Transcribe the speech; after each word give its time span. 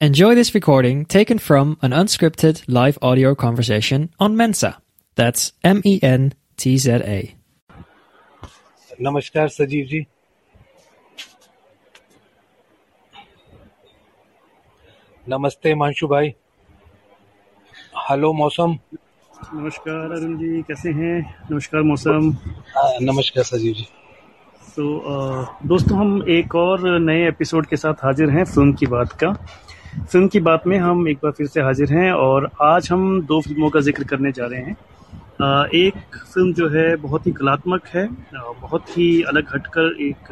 Enjoy 0.00 0.34
this 0.34 0.54
recording 0.54 1.04
taken 1.04 1.38
from 1.38 1.76
an 1.82 1.92
unscripted 1.92 2.62
live 2.66 2.98
audio 3.02 3.34
conversation 3.34 4.08
on 4.18 4.34
Mensa. 4.34 4.78
That's 5.14 5.52
M 5.62 5.82
E 5.84 6.00
N 6.02 6.32
T 6.56 6.78
Z 6.78 7.02
A. 7.04 7.18
नमस्कार 9.02 9.48
सजीव 9.48 9.84
जी 9.90 10.00
नमस्ते 15.28 15.74
मांशु 15.82 16.08
भाई 16.08 16.34
hello 18.08 18.32
मौसम 18.40 18.78
नमस्कार 19.54 20.12
अरुण 20.16 20.36
जी 20.38 20.62
कैसे 20.68 20.90
हैं? 20.90 21.16
नमस्कार 21.50 21.82
मौसम। 21.82 22.36
आ, 22.76 22.90
नमस्कार 23.02 23.44
सजीव 23.44 23.74
जी 23.74 23.86
तो 24.76 24.96
अ, 24.98 25.58
दोस्तों 25.66 25.98
हम 25.98 26.22
एक 26.38 26.54
और 26.54 26.88
नए 27.00 27.26
एपिसोड 27.28 27.66
के 27.66 27.76
साथ 27.76 28.04
हाजिर 28.04 28.30
हैं 28.30 28.44
फ़िल्म 28.44 28.72
की 28.80 28.86
बात 28.86 29.12
का। 29.22 29.36
फ़िल्म 29.90 30.28
की 30.28 30.40
बात 30.40 30.66
में 30.66 30.76
हम 30.78 31.08
एक 31.08 31.18
बार 31.22 31.32
फिर 31.32 31.46
से 31.46 31.60
हाजिर 31.60 31.92
हैं 31.92 32.10
और 32.12 32.48
आज 32.62 32.88
हम 32.92 33.20
दो 33.26 33.40
फ़िल्मों 33.40 33.70
का 33.70 33.80
ज़िक्र 33.80 34.04
करने 34.04 34.30
जा 34.32 34.46
रहे 34.46 34.60
हैं। 34.60 34.76
एक 35.76 36.16
फ़िल्म 36.16 36.52
जो 36.52 36.68
है 36.68 36.94
बहुत 36.96 37.26
ही 37.26 37.32
कलात्मक 37.32 37.86
है 37.86 38.06
बहुत 38.34 38.96
ही 38.98 39.22
अलग 39.22 39.54
हटकर 39.54 39.96
एक 40.02 40.28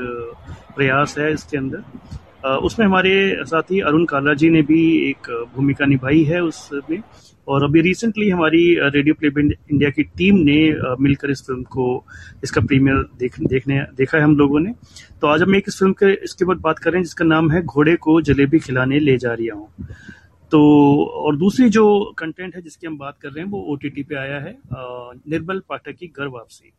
प्रयास 0.76 1.18
है 1.18 1.32
इसके 1.32 1.56
अंदर। 1.58 2.48
उसमें 2.58 2.86
हमारे 2.86 3.14
साथी 3.44 3.80
अरुण 3.80 4.04
काला 4.04 4.34
जी 4.34 4.50
ने 4.50 4.62
भी 4.62 4.82
एक 5.10 5.30
भूमिका 5.56 5.86
निभाई 5.86 6.22
है 6.24 6.42
उसमें। 6.42 7.02
और 7.48 7.64
अभी 7.64 7.80
रिसेंटली 7.80 8.28
हमारी 8.30 8.62
रेडियो 8.86 9.14
प्ले 9.14 9.28
इंडिया 9.28 9.90
की 9.90 10.02
टीम 10.18 10.36
ने 10.40 10.58
मिलकर 11.00 11.30
इस 11.30 11.42
फ़िल्म 11.46 11.62
को, 11.64 12.04
इसका 12.44 12.60
प्रीमियर 12.62 12.96
देख, 13.18 13.40
देखने, 13.42 13.80
देखा 13.96 14.18
है 14.18 14.24
हम 14.24 14.36
लोगों 14.36 14.60
ने। 14.60 14.72
तो 15.20 15.26
आज 15.26 15.42
हम 15.42 15.54
एक 15.56 15.64
इस 15.68 15.78
फ़िल्म 15.78 15.92
के, 15.92 16.12
इसके 16.24 16.44
बाद 16.44 16.56
बात 16.60 16.78
कर 16.78 17.00
जिसका 17.00 17.24
नाम 17.24 17.50
है 17.50 17.62
घोड़े 17.64 17.96
को 17.96 18.20
जलेबी 18.22 18.58
खिलाने 18.58 18.98
ले 18.98 19.16
जा 19.18 19.32
रही 19.32 19.46
हूँ। 19.46 19.68
तो 20.52 20.60
और 21.16 21.36
दूसरी 21.36 21.68
जो 21.68 21.84
कंटेंट 22.18 22.54
है 22.56 22.62
जिसकी 22.62 22.86
हम 22.86 22.98
बात 22.98 23.16
कर 23.22 23.28
रहे 23.28 23.44
हैं 23.44 23.50
वो 23.50 23.60
ओटीटी 23.72 24.02
पे 24.02 24.14
आया 24.16 24.38
है 24.40 24.56
निर्मल 24.72 25.62
पाठक 25.68 25.96
की 25.96 26.06
घर 26.08 26.26
वापसी। 26.26 26.72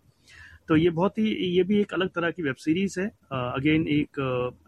तो 0.68 0.76
ये 0.76 0.90
बहुत 0.92 1.18
ही, 1.18 1.26
ये 1.48 1.64
भी 1.64 1.80
एक 1.82 1.94
अलग 1.94 2.10
तरह 2.10 2.32
की 2.32 2.44
वेब 2.44 2.56
सीरीज़ 2.56 3.00
है। 3.00 3.06
अगेन 3.34 3.88
एक 3.90 4.20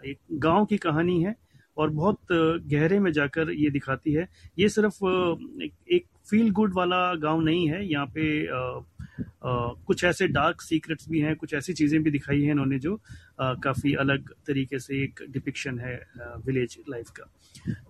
एक 0.06 0.18
गाँव 0.40 0.66
की 0.66 0.78
कहानी 0.78 1.22
है। 1.24 1.36
और 1.78 1.90
बहुत 1.90 2.32
गहरे 2.32 3.00
में 3.00 3.12
जाकर 3.12 3.52
ये 3.52 3.70
दिखाती 3.70 4.14
है। 4.14 4.28
ये 4.60 4.70
सिर्फ़ 4.70 5.04
एक, 5.94 6.06
फील 6.30 6.50
गुड 6.52 6.74
वाला 6.74 7.14
गाँव 7.16 7.42
नहीं 7.42 7.68
है। 7.70 7.86
यहाँ 7.86 8.06
पे 8.16 8.46
अ, 8.48 8.82
कुछ 9.88 10.04
ऐसे 10.04 10.28
डार्क 10.28 10.62
सीक्रेट्स 10.62 11.08
भी 11.10 11.20
हैं 11.20 11.36
कुछ 11.36 11.54
ऐसी 11.54 11.74
चीज़ें 11.74 12.02
भी 12.04 12.12
दिखाई 12.12 12.42
हैं 12.42 12.52
इन्होंने 12.52 12.80
जो 12.80 12.96
अ, 12.96 13.54
काफ़ी 13.64 13.94
अलग 13.96 14.30
तरीके 14.48 14.80
से 14.80 15.04
एक 15.04 15.20
डिपिक्शन 15.30 15.80
है 15.80 15.96
विलेज 16.46 16.78
लाइफ 16.90 17.10
का। 17.10 17.30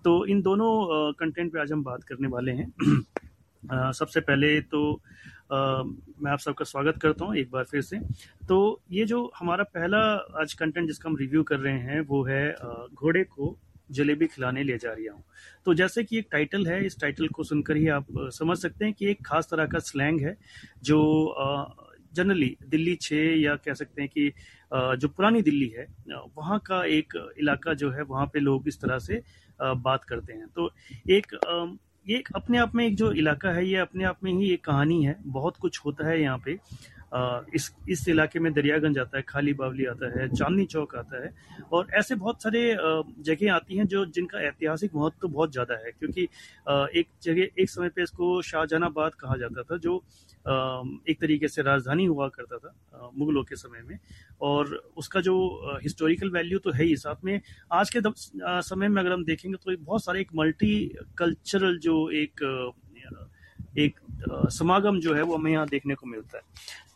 तो 0.04 0.24
इन 0.26 0.40
दोनों 0.42 1.12
कंटेंट 1.12 1.52
पे 1.52 1.60
आज 1.60 1.72
हम 1.72 1.82
बात 1.84 2.04
करने 2.04 2.28
वाले 2.28 2.52
हैं। 2.52 3.92
सबसे 3.92 4.20
पहले 4.20 4.60
तो 4.60 4.80
मैं 5.52 6.30
आप 6.30 6.38
सबका 6.38 6.64
स्वागत 6.64 6.98
करता 7.02 7.24
हूँ 7.24 7.36
एक 7.36 7.50
बार 7.50 7.64
फिर 7.64 7.82
से। 7.82 7.98
तो 8.48 8.58
ये 8.92 9.04
जो 9.04 9.30
हमारा 9.38 9.64
पहला 9.74 9.98
आज 10.40 10.52
कंटेंट 10.54 10.86
जिसका 10.86 11.08
हम 11.10 11.16
रिव्यू 11.16 11.42
कर 11.42 11.58
रहे 11.58 11.78
हैं 11.80 12.00
वो 12.08 12.22
है 12.24 12.44
घोड़े 12.94 13.24
को 13.24 13.56
जलेबी 13.92 14.26
खिलाने 14.26 14.62
ले 14.64 14.78
जा 14.78 14.90
रहा 14.90 15.14
हूँ। 15.14 15.24
तो 15.66 15.74
जैसे 15.74 16.04
कि 16.04 16.18
एक 16.18 16.28
टाइटल 16.32 16.66
है, 16.66 16.84
इस 16.86 17.00
टाइटल 17.00 17.28
को 17.28 17.44
सुनकर 17.44 17.76
ही 17.76 17.88
आप 17.90 18.06
समझ 18.32 18.58
सकते 18.58 18.84
हैं 18.84 18.94
कि 18.94 19.10
एक 19.10 19.24
खास 19.26 19.48
तरह 19.50 19.66
का 19.66 19.78
स्लैंग 19.80 20.20
है, 20.20 20.36
जो 20.82 21.74
जनरली 22.14 22.56
दिल्ली 22.68 22.94
छः 23.02 23.40
या 23.40 23.54
कह 23.56 23.74
सकते 23.74 24.02
हैं 24.02 24.10
कि 24.10 24.32
जो 24.98 25.08
पुरानी 25.08 25.42
दिल्ली 25.42 25.68
है 25.68 25.86
वहाँ 26.36 26.58
का 26.66 26.84
एक 26.86 27.14
इलाका 27.38 27.74
जो 27.74 27.90
है, 27.90 28.02
वहाँ 28.02 28.26
पे 28.26 28.40
लोग 28.40 28.68
इस 28.68 28.80
तरह 28.80 28.98
से 29.00 29.22
बात 29.60 30.04
करते 30.04 30.32
हैं। 30.32 30.46
तो 30.48 30.70
एक 31.10 31.38
ये 32.06 32.22
अपने 32.36 32.58
आप 32.58 32.74
में 32.74 32.84
एक 32.86 32.96
जो 32.96 33.10
इलाका 33.12 33.50
है, 33.50 33.66
ये 33.66 33.76
अपने 33.78 34.04
आप 34.04 34.24
में 34.24 34.32
ही 34.32 34.52
एक 34.52 34.64
कहानी 34.64 35.04
है, 35.04 35.16
बहुत 35.22 35.56
कुछ 35.56 35.78
होता 35.84 36.08
है 36.08 36.20
यहाँ 36.20 36.38
पे। 36.44 36.58
इस 37.54 37.70
इस 37.88 38.08
इलाके 38.08 38.38
में 38.40 38.52
दरियागंज 38.52 38.98
आता 38.98 39.16
है, 39.16 39.22
खाली 39.28 39.52
बावली 39.54 39.84
आता 39.86 40.08
है, 40.12 40.28
चांदनी 40.30 40.64
चौक 40.66 40.94
आता 40.96 41.22
है 41.24 41.32
और 41.72 41.88
ऐसे 41.94 42.14
बहुत 42.16 42.42
सारे 42.42 42.62
जगह 43.24 43.52
आती 43.54 43.76
हैं 43.76 43.86
जो 43.86 44.04
जिनका 44.08 44.40
ऐतिहासिक 44.42 44.94
महत्व 44.94 45.18
तो 45.22 45.28
बहुत 45.28 45.52
ज़्यादा 45.52 45.74
है 45.84 45.90
क्योंकि 45.92 46.22
एक 46.22 47.08
जगह, 47.22 47.42
एक 47.58 47.70
समय 47.70 47.88
पे 47.88 48.02
इसको 48.02 48.40
शाहजहानाबाद 48.42 49.14
कहा 49.14 49.36
जाता 49.36 49.62
था 49.62 49.76
जो 49.78 49.96
एक 51.08 51.20
तरीके 51.20 51.48
से 51.48 51.62
राजधानी 51.62 52.04
हुआ 52.06 52.28
करता 52.28 52.58
था 52.58 53.10
मुगलों 53.16 53.42
के 53.44 53.56
समय 53.56 53.82
में 53.88 53.98
और 54.40 54.74
उसका 54.96 55.20
जो 55.20 55.34
हिस्टोरिकल 55.82 56.30
वैल्यू 56.30 56.58
तो 56.58 56.72
है 56.72 56.84
ही 56.84 56.96
साथ 56.96 57.24
में। 57.24 57.40
आज 57.72 57.90
के 57.96 58.00
समय 58.62 58.88
में 58.88 59.00
अगर 59.02 59.12
हम 59.12 59.24
देखेंगे 59.24 59.56
तो 59.56 59.76
बहुत 59.76 60.04
सारे 60.04 60.20
एक 60.20 60.30
मल्टी 60.36 60.74
कल्चरल 61.18 61.78
जो 61.78 62.08
एक 62.12 62.40
एक 63.74 64.00
समागम 64.52 64.98
जो 65.00 65.14
है 65.14 65.22
वो 65.22 65.36
हमें 65.36 65.50
यहाँ 65.52 65.66
देखने 65.68 65.94
को 65.94 66.06
मिलता 66.06 66.38
है। 66.38 66.42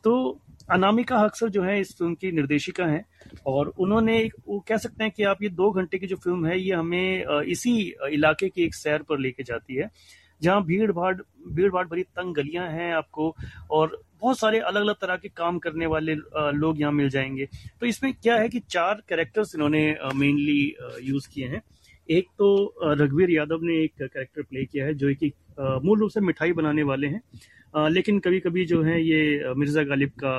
तो 0.04 0.41
अनामिका 0.70 1.16
अक्सर 1.19 1.48
जो 1.48 1.62
है 1.62 1.81
इस 1.81 1.94
फ़िल्म 1.98 2.14
की 2.14 2.31
निर्देशिका 2.32 2.84
हैं 2.87 3.04
और 3.47 3.72
उन्होंने 3.78 4.19
वो 4.47 4.59
कह 4.69 4.76
सकते 4.76 5.04
हैं 5.04 5.12
कि 5.12 5.22
आप 5.25 5.42
ये 5.42 5.48
दो 5.50 5.70
घंटे 5.70 5.98
की 5.98 6.06
जो 6.06 6.16
फ़िल्म 6.16 6.47
है, 6.47 6.59
ये 6.60 6.75
हमें 6.75 7.42
इसी 7.44 7.78
इलाके 8.10 8.48
की 8.48 8.65
एक 8.65 8.75
सैर 8.75 9.03
पर 9.03 9.19
लेके 9.19 9.42
जाती 9.42 9.75
है, 9.75 9.91
जहाँ 10.41 10.62
भीड़ 10.65 10.91
भाड़ 10.92 11.15
भीड़ 11.48 11.70
भाड़ 11.72 11.86
भरी 11.88 12.03
तंग 12.03 12.34
गलियाँ 12.34 12.69
हैं 12.70 12.92
आपको 12.94 13.34
और 13.70 14.00
बहुत 14.20 14.38
सारे 14.38 14.59
अलग 14.60 14.81
अलग 14.81 14.94
तरह 14.94 15.16
के 15.16 15.28
काम 15.28 15.59
करने 15.59 15.86
वाले 15.86 16.15
लोग 16.15 16.81
यहाँ 16.81 16.92
मिल 16.92 17.09
जाएँगे। 17.10 17.48
तो 17.81 17.86
इसमें 17.86 18.12
क्या 18.15 18.36
है 18.36 18.48
कि 18.48 18.60
चार 18.70 19.03
कैरेक्टर्स 19.09 19.54
इन्होंने 19.54 19.82
मेनली 20.15 20.75
यूज़ 21.03 21.28
किए 21.28 21.47
हैं। 21.47 21.62
एक 22.10 22.28
तो 22.38 22.74
रघुवीर 22.82 23.30
यादव 23.30 23.62
ने 23.62 23.82
एक 23.84 23.92
कैरेक्टर 24.02 24.42
प्ले 24.42 24.64
किया 24.64 24.86
है 24.86 24.94
जो 24.94 25.14
कि 25.14 25.32
मूल 25.60 25.98
रूप 26.00 26.10
से 26.10 26.20
मिठाई 26.20 26.52
बनाने 26.52 26.82
वाले 26.82 27.06
हैं। 27.06 27.20
लेकिन 27.90 28.18
कभी 28.18 28.40
कभी 28.40 28.64
जो 28.66 28.82
है 28.82 29.00
ये 29.02 29.54
मिर्ज़ा 29.56 29.82
गालिब 29.82 30.10
का 30.24 30.36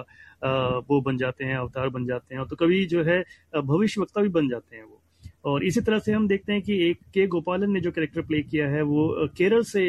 वो 0.90 1.02
बन 1.02 1.18
जाते 1.18 1.46
हैं 1.46 1.56
अवतार 1.58 1.90
बन 1.90 2.06
जाते 2.06 2.36
हैं 2.36 2.42
और 2.42 2.48
तो 2.48 2.56
कभी 2.56 2.86
जो 2.86 3.04
है 3.04 3.24
अ, 3.56 3.60
भविष्यवक्ता 3.60 4.22
भी 4.22 4.30
बन 4.30 4.50
जाते 4.50 4.76
हैं 4.78 4.84
वो। 4.84 5.02
और 5.46 5.64
इसी 5.64 5.82
तरह 5.82 6.00
से 6.00 6.12
हम 6.12 6.28
देखते 6.28 6.54
हैं 6.54 6.62
कि 6.62 6.78
एक 6.90 7.00
के 7.14 7.26
गोपालन 7.28 7.72
ने 7.72 7.80
जो 7.82 7.92
कैरेक्टर 7.92 8.22
प्ले 8.22 8.42
किया 8.42 8.68
है 8.70 8.82
वो 8.82 9.28
केरल 9.38 9.64
से 9.64 9.84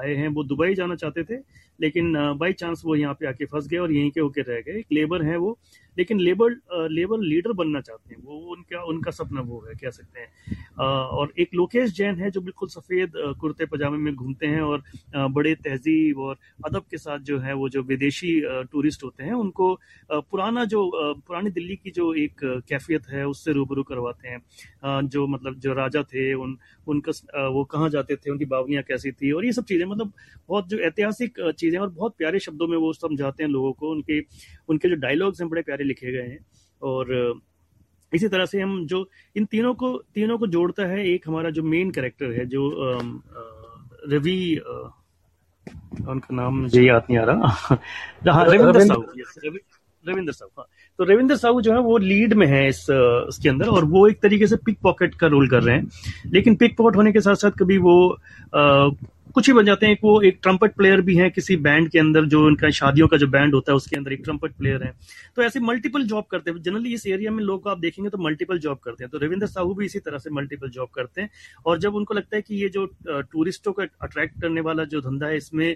आए 0.00 0.14
हैं 0.14 0.28
वो 0.28 0.44
दुबई 0.44 0.74
जाना 0.74 0.94
चाहते 0.94 1.24
थे 1.24 1.36
लेकिन 1.78 2.12
बाई 2.38 2.52
चांस 2.54 2.82
वो 2.84 2.96
यहाँ 2.96 3.14
पे 3.14 3.26
आके 3.26 3.44
फंस 3.46 3.68
गए 3.68 3.78
और 3.78 3.92
यहीं 3.92 4.10
के 4.10 4.20
होके 4.20 4.40
रह 4.42 4.60
गए। 4.60 4.78
एक 4.78 4.86
लेबर 4.92 5.22
है 5.22 5.36
वो, 5.36 5.58
लेकिन 5.96 6.20
लेबर 6.20 6.50
लेबर 6.90 7.20
लीडर 7.20 7.52
बनना 7.52 7.80
चाहते 7.80 8.14
हैं। 8.14 8.22
वो, 8.24 8.38
उनका 8.52 8.82
उनका 8.84 9.10
सपना 9.10 9.40
वो 9.40 9.64
है, 9.68 9.74
कह 9.74 9.90
सकते 9.90 10.20
हैं। 10.20 10.66
और 10.78 11.32
एक 11.38 11.54
लोकेश 11.54 11.92
जैन 11.94 12.18
है 12.20 12.30
जो 12.30 12.40
बिल्कुल 12.40 12.68
सफ़ेद 12.68 13.12
कुर्ते 13.40 13.66
पजामे 13.66 13.98
में 13.98 14.14
घूमते 14.14 14.46
हैं 14.46 14.60
और 14.62 14.82
बड़े 15.14 15.54
तहजीब 15.56 16.18
और 16.18 16.36
अदब 16.66 16.84
के 16.90 16.98
साथ 16.98 17.18
जो 17.20 17.38
है 17.38 17.54
वो 17.54 17.68
जो 17.68 17.82
विदेशी 17.84 18.40
टूरिस्ट 18.72 19.04
होते 19.04 19.24
हैं, 19.24 19.32
उनको 19.34 19.74
पुराना 20.10 20.64
जो 20.64 20.90
पुरानी 20.94 21.50
दिल्ली 21.50 21.76
की 21.76 21.90
जो 21.90 22.12
एक 22.14 22.40
कैफियत 22.68 23.08
है, 23.08 23.26
उससे 23.26 23.52
रूबरू 23.52 23.82
करवाते 23.84 24.28
हैं। 24.28 24.40
जो 25.04 25.26
मतलब 25.26 25.58
जो 25.60 25.72
राजा 25.74 26.02
थे, 26.04 26.32
उन, 26.34 26.56
उनका 26.86 27.48
वो 27.48 27.64
कहाँ 27.66 27.88
जाते 27.90 28.16
थे, 28.16 28.30
उनकी 28.30 28.44
बावलियाँ 28.46 28.82
कैसी 28.82 29.12
थी 29.12 29.32
और 29.32 29.44
ये 29.44 29.52
सब 29.52 29.64
चीज़ें 29.64 29.86
मतलब 29.86 30.12
बहुत 30.48 30.68
जो 30.68 30.78
ऐतिहासिक 30.80 31.40
चीज़ें 31.64 31.78
और 31.80 31.88
बहुत 31.90 32.14
प्यारे 32.18 32.38
शब्दों 32.40 32.66
में 32.66 32.76
वो 32.78 32.92
समझाते 32.92 33.42
हैं 33.44 33.50
लोगों 33.50 33.72
को। 33.72 33.90
उनके 33.90 34.20
उनके 34.68 34.88
जो 34.88 34.94
डायलॉग्स 35.02 35.40
हैं 35.40 35.48
बड़े 35.50 35.62
प्यारे 35.62 35.84
लिखे 35.84 36.12
गए 36.12 36.28
हैं। 36.28 36.38
और 36.82 37.12
इसी 38.12 38.28
तरह 38.28 38.46
से 38.46 38.60
हम 38.60 38.86
जो 38.86 38.98
इन 39.36 39.44
तीनों 39.44 39.74
को 39.74 39.88
तीनों 40.14 40.38
को 40.38 40.46
जोड़ता 40.46 40.86
है 40.86 41.06
एक 41.06 41.28
हमारा 41.28 41.50
जो 41.50 41.62
मेन 41.64 41.90
कैरेक्टर 41.90 42.32
है 42.32 42.44
जो 42.46 42.68
रवि 44.10 44.36
उनका 46.08 46.34
नाम 46.34 46.60
मुझे 46.60 46.82
याद 46.82 47.06
नहीं 47.10 47.18
आ 47.18 47.24
रहा। 47.24 47.48
हाँ 48.28 48.44
रविंद्र 48.46 48.84
साहू 48.86 49.02
रविंद्र 50.04 50.32
साहू 50.32 50.50
हाँ। 50.58 50.66
तो 50.98 51.04
रविंद्र 51.04 51.36
साहू 51.36 51.60
जो 51.60 51.72
है 51.72 51.78
वो 51.80 51.96
लीड 51.98 52.32
में 52.34 52.46
है 52.46 52.66
इस 52.68 52.86
इसके 53.28 53.48
अंदर 53.48 53.68
और 53.68 53.84
वो 53.84 54.06
एक 54.08 54.20
तरीके 54.22 54.46
से 54.46 54.56
पिक 54.66 54.78
पॉकेट 54.82 55.14
का 55.14 55.26
रोल 55.26 55.48
कर 55.48 55.62
रहे 55.62 55.76
हैं। 55.76 56.30
लेकिन 56.32 56.56
पिक 56.56 56.76
पॉकेट 56.76 56.96
होने 56.96 57.12
के 57.12 57.20
साथ 57.20 57.34
साथ 57.34 57.50
कभी 57.60 57.78
वो 57.78 57.96
अ, 58.54 58.90
कुछ 59.26 59.46
ही 59.48 59.52
बन 59.52 59.64
जाते 59.64 59.86
हैं। 59.86 59.96
कि 59.96 60.06
वो 60.06 60.20
एक 60.22 60.38
ट्रम्पट 60.42 60.74
प्लेयर 60.76 61.00
भी 61.00 61.16
हैं 61.16 61.30
किसी 61.30 61.56
बैंड 61.56 61.88
के 61.90 61.98
अंदर 61.98 62.24
जो 62.24 62.44
उनका 62.46 62.70
शादियों 62.70 63.06
का 63.08 63.16
जो 63.16 63.26
बैंड 63.26 63.54
होता 63.54 63.72
है, 63.72 63.76
उसके 63.76 63.96
अंदर 63.96 64.12
एक 64.12 64.20
ट्रम्पट 64.24 64.52
प्लेयर 64.52 64.82
है। 64.82 64.92
तो 65.36 65.42
ऐसे 65.42 65.60
मल्टीपल 65.60 66.02
जॉब 66.06 66.24
करते 66.30 66.50
हैं। 66.50 66.62
जनरली 66.62 66.92
इस 66.94 67.06
एरिया 67.06 67.30
में 67.30 67.42
लोग 67.44 67.68
आप 67.68 67.78
देखेंगे 67.78 68.10
तो 68.10 68.18
मल्टीपल 68.18 68.58
जॉब 68.58 68.78
करते 68.84 69.04
हैं। 69.04 69.10
तो 69.10 69.18
रविंद्र 69.18 69.46
साहू 69.46 69.74
भी 69.74 69.86
इसी 69.86 69.98
तरह 69.98 70.18
से 70.18 70.30
मल्टीपल 70.30 70.70
जॉब 70.70 70.88
करते 70.94 71.20
हैं। 71.22 71.30
और 71.66 71.78
जब 71.78 71.94
उनको 71.94 72.14
लगता 72.14 72.36
है 72.36 72.42
कि 72.42 72.62
ये 72.62 72.68
जो 72.68 72.86
टूरिस्टों 73.06 73.72
को 73.72 73.82
अट्रैक्ट 73.82 74.40
करने 74.40 74.60
वाला 74.60 74.84
जो 74.84 75.00
धंधा 75.00 75.26
है, 75.26 75.36
इसमें 75.36 75.70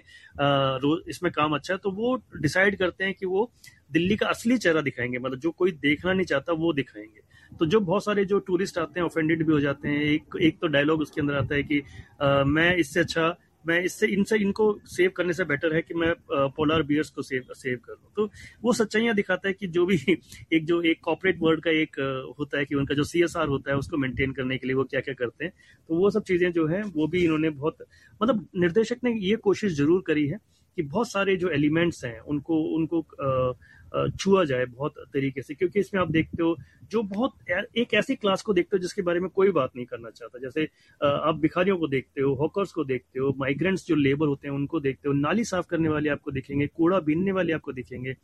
इसमें 1.09 1.31
काम 1.31 1.55
अच्छा 1.55 1.73
है 1.73 1.77
तो 1.83 1.91
वो 1.91 2.15
डिसाइड 2.37 2.77
करते 2.77 3.03
हैं 3.03 3.13
कि 3.13 3.25
वो 3.25 3.51
दिल्ली 3.91 4.15
का 4.15 4.27
असली 4.27 4.57
चेहरा 4.57 4.81
दिखाएँगे। 4.81 5.19
मतलब 5.19 5.39
जो 5.39 5.51
कोई 5.51 5.71
देखना 5.71 6.13
नहीं 6.13 6.25
चाहता, 6.25 6.53
वो 6.53 6.73
दिखाएँगे। 6.73 7.27
तो 7.51 7.65
जो 7.65 7.79
बहुत 7.81 8.03
सारे 8.05 8.25
जो 8.25 8.39
टूरिस्ट 8.41 8.77
आते 8.77 8.99
हैं 8.99 9.05
ऑफेंडेड 9.05 9.45
भी 9.45 9.53
हो 9.53 9.59
जाते 9.59 9.87
हैं। 9.89 10.01
एक 10.03 10.37
एक 10.41 10.57
तो 10.61 10.67
डायलॉग 10.67 11.01
उसके 11.01 11.21
अंदर 11.21 11.35
आता 11.35 11.55
है 11.55 11.63
कि 11.63 11.79
अ, 12.21 12.43
मैं 12.47 12.75
इससे 12.75 12.99
अच्छा 12.99 13.35
मैं 13.67 13.79
इससे 13.83 14.07
इनसे 14.07 14.37
इनको 14.37 14.65
सेव 14.87 15.11
करने 15.17 15.33
से 15.33 15.43
बेटर 15.45 15.73
है 15.75 15.81
कि 15.81 15.93
मैं 15.93 16.13
पोलर 16.29 16.83
बियर्स 16.83 17.09
को 17.09 17.21
सेव 17.21 17.43
सेव 17.53 17.77
कर 17.85 17.93
लूँ 17.93 18.11
तो 18.15 18.29
वो 18.63 18.73
सच्चाइयाँ 18.73 19.15
दिखाता 19.15 19.47
है 19.47 19.53
कि 19.53 19.67
जो 19.67 19.85
भी 19.85 19.97
एक 20.53 20.65
जो 20.65 20.81
एक 20.81 20.99
कॉपरेट 21.03 21.37
वर्ल्ड 21.41 21.63
का 21.63 21.71
एक 21.71 21.99
होता 22.39 22.57
है 22.57 22.65
कि 22.65 22.75
उनका 22.75 22.95
जो 22.95 23.03
सीएसआर 23.03 23.47
होता 23.47 23.71
है 23.71 23.77
उसको 23.77 23.97
मेंटेन 23.97 24.31
करने 24.31 24.57
के 24.57 24.67
लिए 24.67 24.75
वो 24.75 24.83
क्या 24.83 25.01
क्या 25.01 25.13
करते 25.13 25.45
हैं। 25.45 25.53
तो 25.89 25.95
वो 25.95 26.09
सब 26.09 26.23
चीज़ें 26.23 26.51
जो 26.51 26.67
है 26.67 26.81
वो 26.95 27.07
भी 27.07 27.23
इन्होंने 27.23 27.49
बहुत 27.49 27.77
मतलब 28.21 28.47
निर्देशक 28.55 28.97
ने 29.03 29.13
ये 29.19 29.35
कोशिश 29.35 29.73
ज़रूर 29.73 30.03
करी 30.07 30.27
है 30.27 30.37
कि 30.77 30.81
बहुत 30.83 31.11
सारे 31.11 31.35
जो 31.37 31.49
एलिमेंट्स 31.49 32.03
हैं 32.05 32.19
उनको 32.19 32.61
उनको 32.75 33.01
छुआ 34.19 34.43
जाए 34.45 34.65
बहुत 34.65 34.93
तरीके 35.13 35.41
से, 35.41 35.53
क्योंकि 35.53 35.79
इसमें 35.79 36.01
आप 36.01 36.11
देखते 36.11 36.43
हो, 36.43 36.55
जो 36.91 37.01
बहुत 37.05 37.33
एक 37.77 37.93
ऐसी 37.93 38.15
क्लास 38.15 38.41
को 38.41 38.53
देखते 38.53 38.77
हो 38.77 38.81
जिसके 38.81 39.01
बारे 39.01 39.19
में 39.19 39.29
कोई 39.29 39.51
बात 39.51 39.71
नहीं 39.75 39.85
करना 39.85 40.09
चाहता। 40.09 40.39
जैसे 40.39 40.63
आप 41.01 41.39
भिखारियों 41.41 41.77
को 41.77 41.87
देखते 41.87 42.21
हो 42.21 42.33
हॉकर्स 42.35 42.71
को 42.71 42.83
देखते 42.83 43.19
हो 43.19 43.33
माइग्रेंट्स 43.39 43.87
जो 43.87 43.95
लेबर 43.95 44.27
होते 44.27 44.47
हैं, 44.47 44.55
उनको 44.55 44.79
देखते 44.79 45.09
हो, 45.09 45.13
नाली 45.15 45.43
साफ़ 45.45 45.67
करने 45.69 45.89
वाले 45.89 46.09
आपको 46.09 46.31
दिखेंगे, 46.31 46.67
कूड़ा 46.67 46.99
बीनने 47.01 47.31
वाले 47.31 47.53
आपको 47.53 47.73
दिखेंगे। 47.73 48.15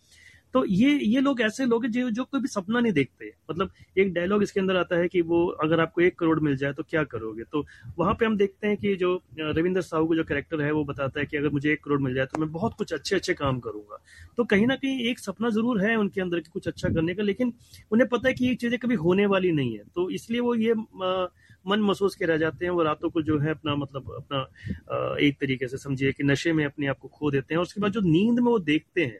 तो 0.55 0.63
ये 0.65 0.91
ये 1.03 1.21
लोग 1.21 1.41
ऐसे 1.41 1.65
लोग 1.65 1.85
हैं 1.85 1.91
जो 1.91 2.09
जो 2.11 2.23
कोई 2.23 2.41
भी 2.41 2.47
सपना 2.47 2.79
नहीं 2.79 2.91
देखते। 2.93 3.31
मतलब 3.51 3.71
एक 3.97 4.13
डायलॉग 4.13 4.43
इसके 4.43 4.59
अंदर 4.59 4.75
आता 4.77 4.97
है 4.97 5.07
कि 5.07 5.21
वो 5.23 5.45
अगर 5.63 5.79
आपको 5.79 6.01
एक 6.01 6.17
करोड़ 6.19 6.39
मिल 6.39 6.55
जाए 6.57 6.73
तो 6.73 6.83
क्या 6.83 7.03
करोगे? 7.05 7.43
तो 7.43 7.65
वहाँ 7.97 8.13
पे 8.13 8.25
हम 8.25 8.37
देखते 8.37 8.67
हैं 8.67 8.77
कि 8.77 8.95
जो 8.95 9.13
रविंद्र 9.39 9.81
साहू 9.81 10.07
का 10.07 10.15
जो 10.15 10.23
कैरेक्टर 10.23 10.61
है 10.61 10.71
वो 10.71 10.83
बताता 10.85 11.19
है 11.19 11.25
कि 11.25 11.37
अगर 11.37 11.49
मुझे 11.49 11.71
एक 11.71 11.83
करोड़ 11.83 11.99
मिल 12.01 12.13
जाए 12.15 12.25
तो 12.25 12.41
मैं 12.41 12.51
बहुत 12.51 12.73
कुछ 12.77 12.93
अच्छे 12.93 13.15
अच्छे 13.15 13.33
काम 13.33 13.59
करूँगा। 13.59 13.97
तो 14.37 14.43
कहीं 14.45 14.67
ना 14.67 14.75
कहीं 14.75 15.09
एक 15.09 15.19
सपना 15.19 15.49
ज़रूर 15.49 15.81
है 15.81 15.95
उनके 15.97 16.21
अंदर 16.21 16.39
की 16.39 16.49
कुछ 16.53 16.67
अच्छा 16.67 16.89
करने 16.89 17.13
का, 17.13 17.23
लेकिन 17.23 17.53
उन्हें 17.91 18.07
पता 18.09 18.27
है 18.27 18.33
कि 18.33 18.47
ये 18.47 18.55
चीज़ें 18.55 18.79
कभी 18.79 18.95
होने 18.97 19.25
वाली 19.25 19.51
नहीं 19.51 19.77
है। 19.77 19.83
तो 19.95 20.09
इसलिए 20.11 20.39
वो 20.39 20.55
ये 20.55 20.73
मन 20.73 21.81
महसूस 21.81 22.15
के 22.15 22.25
रह 22.25 22.37
जाते 22.37 22.65
हैं, 22.65 22.71
वो 22.71 22.83
रातों 22.83 23.09
को 23.09 23.21
जो 23.21 23.39
है 23.39 23.51
अपना 23.51 23.75
मतलब 23.75 24.11
अपना 24.15 25.17
एक 25.19 25.37
तरीके 25.41 25.67
से 25.67 25.77
समझिए 25.77 26.11
कि 26.11 26.23
नशे 26.23 26.53
में 26.53 26.65
अपने 26.65 26.87
आप 26.87 26.99
को 26.99 27.07
खो 27.09 27.31
देते 27.31 27.53
हैं 27.53 27.59
और 27.59 27.63
उसके 27.63 27.81
बाद 27.81 27.91
जो 27.91 28.01
नींद 28.01 28.39
में 28.39 28.51
वो 28.51 28.59
देखते 28.61 29.05
हैं 29.05 29.19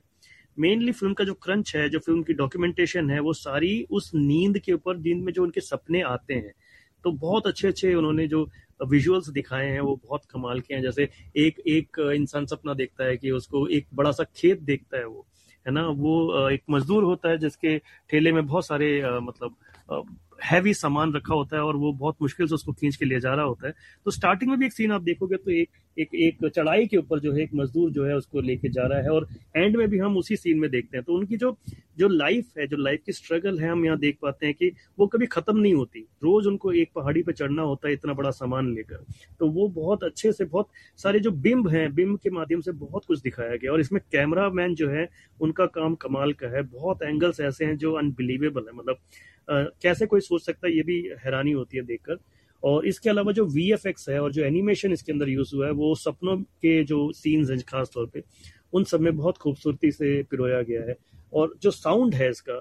मेनली 0.58 0.92
फ़िल्म 0.92 1.14
का 1.14 1.24
जो 1.24 1.34
क्रंच 1.34 1.76
है, 1.76 1.88
जो 1.90 2.00
फ़िल्म 2.00 2.24
की 2.24 2.34
डॉक्यूमेंटेशन 2.34 3.10
है, 3.10 3.20
वो 3.20 3.34
सारी 3.34 3.86
उस 3.92 4.12
नींद 4.16 4.60
के 4.60 4.74
ऊपर, 4.74 4.98
नींद 4.98 5.24
में 5.24 5.32
जो 5.34 5.44
उनके 5.44 5.62
सपने 5.62 6.02
आते 6.04 6.34
हैं 6.34 6.54
तो 7.04 7.12
बहुत 7.12 7.48
अच्छे 7.48 7.68
अच्छे 7.68 7.94
उन्होंने 7.96 8.28
जो 8.28 8.50
विजुअल्स 8.82 9.30
दिखाए 9.30 9.68
हैं, 9.68 9.80
वो 9.80 9.96
बहुत 10.06 10.22
कमाल 10.32 10.60
के 10.60 10.74
हैं। 10.74 10.82
जैसे 10.82 11.10
एक 11.38 11.60
एक 11.68 12.00
इंसान 12.16 12.46
सपना 12.46 12.74
देखता 12.74 13.04
है 13.04 13.18
कि 13.18 13.32
उसको 13.32 13.68
एक 13.68 13.88
बड़ा 13.94 14.12
सा 14.12 14.24
खेत 14.36 14.62
देखता 14.62 14.98
है 14.98 15.06
वो, 15.06 15.26
है 15.66 15.74
ना? 15.74 15.88
वो, 15.88 16.50
एक 16.50 16.64
मजदूर 16.70 17.04
होता 17.04 17.30
है 17.30 17.38
जिसके 17.38 17.78
ठेले 18.10 18.32
में 18.32 18.46
बहुत 18.46 18.66
सारे 18.66 18.90
मतलब 19.20 19.56
हैवी 20.40 20.74
सामान 20.74 21.14
रखा 21.14 21.34
होता 21.34 21.58
है 21.58 21.64
और 21.64 21.76
वो 21.76 21.92
बहुत 21.94 22.16
मुश्किल 22.22 22.48
से 22.48 22.56
उसको 22.56 22.74
खींच 22.74 22.96
के 22.96 23.06
ले 23.06 23.20
जा 23.20 23.34
रहा 23.34 23.46
होता 23.46 23.68
है। 23.68 23.74
तो 24.06 24.12
स्टार्टिंग 24.12 24.50
में 24.52 24.60
भी 24.60 24.66
एक 24.66 24.74
सीन 24.74 24.92
आप 24.92 25.02
देखोगे 25.04 25.38
तो 25.38 25.52
एक 25.52 25.70
एक 25.98 26.16
एक 26.16 26.46
चढ़ाई 26.48 26.86
के 26.86 26.98
ऊपर 26.98 27.20
जो 27.20 27.32
है, 27.34 27.42
एक 27.42 27.50
मजदूर 27.56 27.92
जो 27.92 28.06
है 28.06 28.16
उसको 28.16 28.42
लेके 28.42 28.70
जा 28.70 28.86
रहा 28.88 29.00
है 29.00 29.10
और 29.10 29.28
एंड 29.56 29.76
में 29.78 29.88
भी 29.90 29.98
हम 29.98 30.18
उसी 30.18 30.36
सीन 30.36 30.60
में 30.60 30.70
देखते 30.70 30.98
हैं। 30.98 31.04
तो 31.04 31.14
उनकी 31.14 31.38
जो 31.38 31.56
जो 31.98 32.08
लाइफ 32.08 32.58
है, 32.58 32.66
जो 32.68 32.78
लाइफ 32.78 33.02
की 33.06 33.12
स्ट्रगल 33.12 33.60
है, 33.60 33.70
हम 33.70 33.86
यहाँ 33.86 33.98
देख 33.98 34.18
पाते 34.22 34.46
हैं 34.46 34.56
कि 34.56 34.72
वो 35.00 35.08
कभी 35.08 35.26
खत्म 35.26 35.58
नहीं 35.58 35.74
होती। 35.74 36.00
रोज 36.24 36.48
उनको 36.48 36.72
एक 36.74 36.90
पहाड़ी 36.96 37.22
पे 37.24 37.34
चढ़ना 37.34 37.62
होता 37.62 37.88
है, 37.88 37.94
इतना 37.94 38.14
बड़ा 38.14 38.30
सामान 38.32 38.74
लेकर। 38.76 39.06
तो 39.40 39.48
वो 39.50 39.68
बहुत 39.70 40.04
अच्छे 40.04 40.32
से, 40.32 40.46
बहुत 40.46 40.70
सारे 41.00 41.20
जो 41.20 41.32
बिंब 41.32 41.68
हैं, 41.68 41.94
बिंब 41.96 42.18
के 42.20 42.30
माध्यम 42.30 42.62
से 42.62 42.72
बहुत 42.72 43.06
कुछ 43.06 43.22
दिखाया 43.22 43.56
गया। 43.56 43.72
और 43.72 43.80
इसमें 43.80 44.02
कैमरा 44.12 44.50
मैन 44.50 44.76
जो 44.76 44.90
है, 44.90 45.08
उनका 45.40 45.66
काम 45.66 45.96
कमाल 45.96 46.34
का 46.34 46.48
है। 46.48 46.64
बहुत 46.64 47.04
एंगल्स 47.04 47.40
ऐसे 47.40 47.66
हैं 47.66 47.78
जो 47.78 47.94
अनबिलीवेबल 47.94 48.66
है। 48.68 48.76
मतलब 48.76 48.98
कैसे 49.50 50.06
कोई 50.06 50.22
सोच 50.36 50.46
सकता 50.46 50.68
है, 50.68 50.76
ये 50.76 50.84
भी 50.84 51.02
हैरानी 51.26 51.52
होती 51.52 51.78
है 51.78 51.84
देखकर। 51.86 52.18
और 52.64 52.86
इसके 52.88 53.10
अलावा 53.10 53.32
जो 53.32 53.46
वीएफएक्स 53.46 54.10
है 54.10 54.20
और 54.20 54.32
जो 54.32 54.44
एनिमेशन 54.44 54.92
इसके 54.92 55.12
अंदर 55.12 55.30
यूज़ 55.30 55.56
हुआ 55.56 55.66
है, 55.66 55.72
वो 55.74 55.96
सपनों 55.96 56.38
के 56.38 56.84
जो 56.84 57.12
सीन्स 57.14 57.50
हैं 57.50 57.60
खास 57.68 57.92
तौर 57.94 58.06
पे, 58.14 58.24
उन 58.74 58.84
सब 58.84 59.02
में 59.02 59.16
बहुत 59.18 59.38
खूबसूरती 59.38 59.92
से 59.92 60.22
पिरोया 60.24 60.62
गया 60.62 60.82
है। 60.82 60.96
और 61.34 61.54
जो 61.62 61.72
साउंड 61.72 62.16
है 62.16 62.30
इसका 62.30 62.54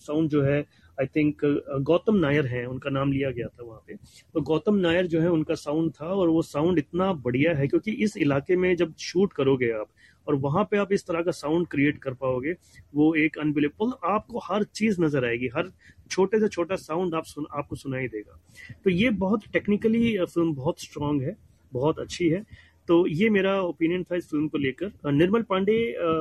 साउंड 0.00 0.28
जो 0.30 0.42
है 0.42 0.58
आई 0.98 1.06
थिंक 1.06 1.44
गौतम 1.82 2.16
नायर 2.16 2.46
है, 2.46 2.64
उनका 2.66 2.90
नाम 2.90 3.12
लिया 3.12 3.30
गया 3.30 3.46
था 3.48 3.64
वहाँ 3.64 3.82
पे। 3.86 3.94
तो 4.34 4.40
गौतम 4.42 4.74
नायर 4.76 5.06
जो 5.06 5.20
है, 5.20 5.30
उनका 5.30 5.54
साउंड 5.54 5.92
था 5.92 6.06
और 6.06 6.28
वो 6.28 6.42
साउंड 6.42 6.78
इतना 6.78 7.12
बढ़िया 7.12 7.54
है, 7.54 7.68
क्योंकि 7.68 7.92
इस 8.04 8.16
इलाके 8.16 8.56
में 8.56 8.74
जब 8.76 8.94
शूट 9.00 9.32
करोगे 9.32 9.70
आप 9.70 9.88
और 10.28 10.34
वहाँ 10.36 10.64
पे 10.70 10.76
आप 10.78 10.92
इस 10.92 11.06
तरह 11.06 11.22
का 11.22 11.30
साउंड 11.32 11.66
क्रिएट 11.68 11.98
कर 11.98 12.14
पाओगे। 12.14 12.52
वो 12.94 13.14
एक 13.14 13.38
अनबिलीवेबल 13.38 13.92
आपको 14.08 14.38
हर 14.44 14.64
चीज़ 14.64 15.00
नज़र 15.02 15.24
आएगी। 15.24 15.48
हर 15.56 15.70
छोटे 16.10 16.40
से 16.40 16.48
छोटा 16.48 16.76
साउंड 16.76 17.14
आप 17.14 17.24
सुन, 17.24 17.46
आपको 17.52 17.76
सुनाई 17.76 18.08
देगा। 18.08 18.38
तो 18.84 18.90
ये 18.90 19.10
बहुत 19.18 19.44
टेक्निकली 19.52 20.16
फ़िल्म 20.18 20.54
बहुत 20.54 20.80
स्ट्रांग 20.80 21.22
है, 21.22 21.36
बहुत 21.72 21.98
अच्छी 21.98 22.28
है। 22.28 22.44
तो 22.88 23.06
ये 23.06 23.28
मेरा 23.30 23.60
ओपिनियन 23.60 24.02
था 24.04 24.16
इस 24.16 24.28
फ़िल्म 24.30 24.48
को 24.48 24.58
लेकर। 24.58 25.10
निर्मल 25.12 25.42
पांडे 25.42 25.74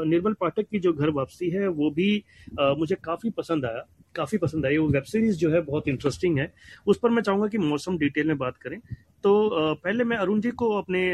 निर्मल 0.05 0.33
पाठक 0.33 0.67
की 0.71 0.79
जो 0.79 0.93
घर 0.93 1.09
वापसी 1.09 1.49
है, 1.49 1.67
वो 1.67 1.89
भी 1.91 2.23
मुझे 2.59 2.95
काफ़ी 2.95 3.29
पसंद 3.29 3.65
आया। 3.65 3.85
काफ़ी 4.15 4.37
पसंद 4.37 4.65
आई 4.65 4.77
वो 4.77 4.87
वेब 4.89 5.03
सीरीज़ 5.03 5.37
जो 5.37 5.51
है 5.51 5.61
बहुत 5.63 5.87
इंटरेस्टिंग 5.87 6.39
है। 6.39 6.51
उस 6.87 6.99
पर 6.99 7.09
मैं 7.09 7.21
चाहूँगा 7.21 7.47
कि 7.47 7.57
मौसम 7.57 7.97
डिटेल 7.97 8.27
में 8.27 8.37
बात 8.37 8.57
करें। 8.57 8.79
तो 9.23 9.49
पहले 9.75 10.03
मैं 10.03 10.17
अरुण 10.17 10.41
जी 10.41 10.51
को 10.53 10.69
अपने 10.77 11.05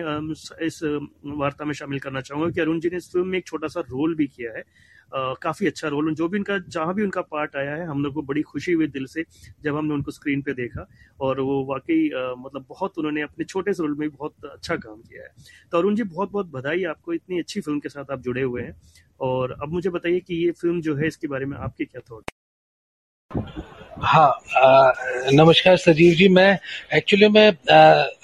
इस 0.65 0.79
वार्ता 1.25 1.65
में 1.65 1.73
शामिल 1.73 1.99
करना 1.99 2.21
चाहूँगा 2.21 2.49
कि 2.49 2.61
अरुण 2.61 2.79
जी 2.79 2.89
ने 2.89 2.97
इस 2.97 3.11
फ़िल्म 3.11 3.27
में 3.27 3.37
एक 3.37 3.45
छोटा 3.47 3.67
सा 3.67 3.79
रोल 3.81 4.15
भी 4.15 4.27
किया 4.27 4.57
है। 4.57 4.63
काफ़ी 5.41 5.67
अच्छा 5.67 5.87
रोल 5.87 6.13
जो 6.15 6.27
भी 6.27 6.37
उनका, 6.37 6.57
जहाँ 6.59 6.93
भी 6.95 7.03
उनका 7.03 7.21
पार्ट 7.21 7.55
आया 7.55 7.75
है, 7.75 7.85
हम 7.87 8.03
लोग 8.03 8.13
को 8.13 8.21
बड़ी 8.21 8.41
खुशी 8.41 8.71
हुई 8.71 8.87
दिल 8.87 9.05
से 9.05 9.23
जब 9.63 9.75
हमने 9.75 9.93
उनको 9.93 10.11
स्क्रीन 10.11 10.41
पे 10.41 10.53
देखा। 10.53 10.87
और 11.21 11.39
वो 11.39 11.63
वाकई 11.65 12.09
मतलब 12.37 12.65
बहुत 12.69 12.97
उन्होंने 12.97 13.21
अपने 13.21 13.45
छोटे 13.45 13.73
से 13.73 13.83
रोल 13.83 13.95
में 13.99 14.09
बहुत 14.09 14.45
अच्छा 14.45 14.75
काम 14.77 15.01
किया 15.01 15.23
है। 15.23 15.29
तो 15.71 15.77
अरुण 15.77 15.95
जी 15.95 16.03
बहुत 16.05 16.31
बहुत 16.31 16.51
बधाई 16.51 16.83
आपको। 16.85 17.13
इतनी 17.13 17.39
अच्छी 17.39 17.61
फ़िल्म 17.61 17.79
के 17.79 17.89
साथ 17.89 18.11
आप 18.11 18.21
जुड़े 18.21 18.41
हुए 18.41 18.61
हैं। 18.61 18.75
और 19.21 19.57
अब 19.61 19.73
मुझे 19.73 19.89
बताइए 19.89 20.19
कि 20.19 20.35
ये 20.45 20.51
फ़िल्म 20.51 20.81
जो 20.81 20.95
है, 20.95 21.07
इसके 21.07 21.27
बारे 21.27 21.45
में 21.45 21.57
आपके 21.57 21.85
क्या 21.85 22.01
थॉट 22.11 22.31
हाँ 23.31 24.27
आ, 24.57 24.91
नमस्कार 25.33 25.75
सजीव 25.77 26.13
जी 26.13 26.27
मैं 26.27 26.57
एक्चुअली 26.95 27.27
मैं 27.27 27.47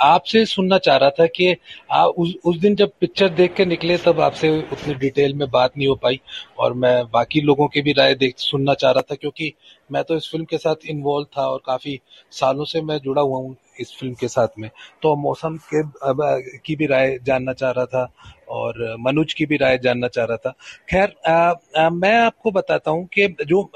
आपसे 0.01 0.45
सुनना 0.45 0.77
चाह 0.77 0.98
रहा 0.98 1.09
था 1.09 1.25
कि 1.25 1.56
आ, 1.92 2.06
उस 2.06 2.33
उस 2.45 2.57
दिन 2.57 2.75
जब 2.75 2.92
पिक्चर 3.01 3.30
देख 3.30 3.54
के 3.54 3.65
निकले 3.65 3.98
तब 3.98 4.19
आपसे 4.21 4.50
उतनी 4.62 4.94
डिटेल 4.94 5.33
में 5.33 5.50
बात 5.51 5.77
नहीं 5.77 5.88
हो 5.88 5.95
पाई 5.95 6.19
और 6.59 6.74
मैं 6.74 6.95
बाकी 7.12 7.42
लोगों 7.42 7.68
की 7.68 7.81
भी 7.81 7.92
राय 7.92 8.15
देख 8.15 8.36
सुनना 8.39 8.74
चाह 8.74 8.92
रहा 8.92 9.01
था 9.01 9.15
क्योंकि 9.15 9.54
मैं 9.92 10.04
तो 10.04 10.15
इस 10.15 10.30
फ़िल्म 10.31 10.45
के 10.45 10.57
साथ 10.57 10.86
इन्वॉल्व 10.89 11.27
था 11.38 11.48
और 11.48 11.62
काफ़ी 11.65 12.00
सालों 12.31 12.65
से 12.65 12.81
मैं 12.81 12.98
जुड़ा 13.00 13.21
हुआ 13.21 13.38
हूँ। 13.38 13.56
इस 13.79 13.95
फ़िल्म 14.00 14.13
के 14.19 14.27
साथ 14.27 14.47
में। 14.59 14.69
तो 15.01 15.15
मौसम 15.18 15.57
के, 15.74 15.81
अब 16.09 16.18
की 16.65 16.75
भी 16.75 16.85
राय 16.85 17.18
जानना 17.24 17.53
चाह 17.53 17.71
रहा 17.71 17.85
था 17.85 18.07
और 18.50 18.95
मनुज 19.00 19.33
की 19.33 19.45
भी 19.45 19.57
राय 19.57 19.77
जानना 19.77 20.07
चाह 20.07 20.25
रहा 20.25 20.38
था। 20.38 20.51
खैर 20.89 21.89
मैं 21.94 22.15
आपको 22.15 22.51
बताता 22.51 22.91
हूँ 22.91 23.06
कि 23.13 23.27
जो 23.41 23.69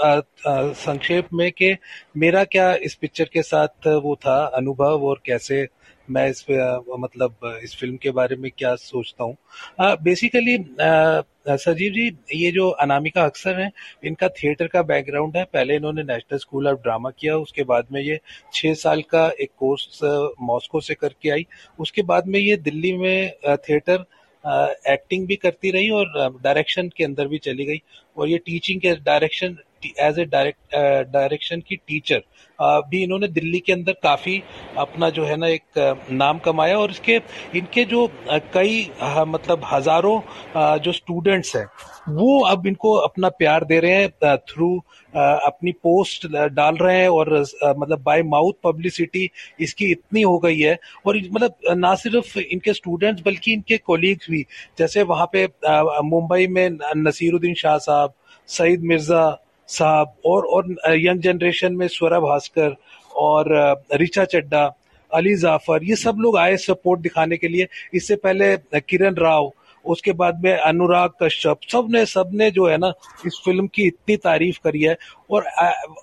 संक्षेप 0.45 1.27
में 1.33 1.51
कि 1.51 1.75
मेरा 2.17 2.43
क्या 2.45 2.73
इस 2.75 2.95
पिक्चर 2.95 3.29
के 3.33 3.41
साथ 3.43 3.87
वो 3.87 4.15
था, 4.15 4.43
अनुभव 4.45 5.05
और 5.07 5.21
कैसे 5.25 5.67
मैं 6.09 6.27
इस 6.29 6.45
मतलब 6.99 7.59
इस 7.63 7.75
फ़िल्म 7.79 7.97
के 7.97 8.11
बारे 8.11 8.35
में 8.35 8.49
क्या 8.57 8.73
सोचता 8.77 9.23
हूँ। 9.23 9.35
बेसिकली 10.03 10.57
सजीव 11.45 11.91
जी, 11.93 12.07
ये 12.35 12.51
जो 12.51 12.67
अनामिका 12.81 13.23
अक्सर 13.25 13.59
हैं, 13.59 13.71
इनका 14.05 14.27
थिएटर 14.29 14.67
का 14.67 14.81
बैकग्राउंड 14.83 15.37
है। 15.37 15.43
पहले 15.43 15.75
इन्होंने 15.75 16.03
नेशनल 16.03 16.37
स्कूल 16.37 16.67
ऑफ़ 16.67 16.79
ड्रामा 16.81 17.09
किया, 17.19 17.37
उसके 17.37 17.63
बाद 17.63 17.87
में 17.91 18.01
ये 18.01 18.19
छह 18.53 18.73
साल 18.75 19.01
का 19.11 19.25
एक 19.41 19.51
कोर्स 19.59 19.99
मॉस्को 20.41 20.81
से 20.81 20.93
करके 20.93 21.29
आई। 21.29 21.45
उसके 21.79 22.01
बाद 22.03 22.27
में 22.27 22.39
ये 22.39 22.57
दिल्ली 22.59 22.93
में 22.97 23.31
थिएटर 23.59 24.05
एक्टिंग 24.89 25.25
भी 25.27 25.35
करती 25.35 25.71
रही 25.71 25.89
और 25.91 26.39
डायरेक्शन 26.43 26.89
के 26.97 27.03
अंदर 27.03 27.27
भी 27.27 27.37
चली 27.39 27.65
गई। 27.65 27.81
और 28.17 28.29
ये 28.29 28.37
टीचिंग 28.37 28.81
के 28.81 28.95
direction 28.95 29.57
as 29.85 30.19
a 30.19 30.25
direct 30.25 30.75
direction 31.11 31.61
की 31.67 31.75
टीचर 31.77 32.23
भी 32.59 33.01
इन्होंने 33.03 33.27
दिल्ली 33.29 33.59
के 33.59 33.73
अंदर 33.73 33.93
काफ़ी 34.03 34.41
अपना 34.79 35.09
जो 35.09 35.23
है 35.25 35.35
ना 35.37 35.47
एक 35.47 36.07
नाम 36.11 36.39
कमाया 36.39 36.77
और 36.79 36.91
इसके, 36.91 37.19
इनके 37.55 37.85
जो 37.85 38.07
कई 38.53 38.89
मतलब 39.01 39.61
हज़ारों 39.71 40.19
जो 40.79 40.91
स्टूडेंट्स 40.91 41.55
हैं, 41.55 41.65
वो 42.09 42.39
अब 42.45 42.67
इनको 42.67 42.93
अपना 42.97 43.29
प्यार 43.31 43.63
दे 43.65 43.79
रहे 43.79 43.95
हैं 43.95 44.35
थ्रू 44.49 44.77
अपनी 45.13 45.71
पोस्ट 45.83 46.27
डाल 46.31 46.77
रहे 46.77 46.99
हैं 46.99 47.09
और 47.09 47.33
मतलब 47.77 48.01
बाय 48.03 48.23
माउथ 48.25 48.53
पब्लिसिटी 48.63 49.29
इसकी 49.59 49.91
इतनी 49.91 50.21
हो 50.21 50.37
गई 50.39 50.59
है 50.59 50.77
और 51.05 51.17
मतलब 51.31 51.55
ना 51.77 51.93
सिर्फ़ 51.97 52.37
इनके 52.39 52.73
स्टूडेंट्स 52.73 53.23
बल्कि 53.25 53.53
इनके 53.53 53.77
कोलीग्स 53.79 54.29
भी, 54.29 54.45
जैसे 54.77 55.03
वहाँ 55.03 55.29
पे 55.35 55.45
मुंबई 56.05 56.47
में 56.47 56.69
नसीरुद्दीन 56.97 57.53
शाह 57.55 57.77
साहब, 57.79 58.13
सईद 58.49 58.81
मिर्ज़ा 58.83 59.29
साहब 59.71 60.13
और 60.25 60.45
और 60.45 60.75
यंग 60.97 61.21
जनरेशन 61.21 61.73
में 61.75 61.87
स्वरा 61.87 62.19
भास्कर 62.19 62.75
और 63.15 63.45
रिचा 63.93 64.25
चड्डा 64.25 64.63
अली 65.11 65.35
जाफ़र, 65.35 65.83
ये 65.83 65.95
सब 65.95 66.17
लोग 66.19 66.37
आए 66.37 66.57
सपोर्ट 66.57 66.99
दिखाने 67.01 67.37
के 67.37 67.47
लिए। 67.47 67.67
इससे 67.93 68.15
पहले 68.17 68.55
किरण 68.79 69.15
राव 69.15 69.51
उसके 69.85 70.11
बाद 70.13 70.41
में 70.43 70.53
अनुराग 70.53 71.11
कश्यप 71.21 71.59
सबने 71.71 72.05
सबने 72.05 72.49
जो 72.51 72.67
है 72.67 72.77
ना 72.77 72.93
इस 73.25 73.41
फ़िल्म 73.45 73.67
की 73.67 73.87
इतनी 73.87 74.17
तारीफ़ 74.17 74.59
करी 74.63 74.81
है 74.81 74.95
और 75.31 75.45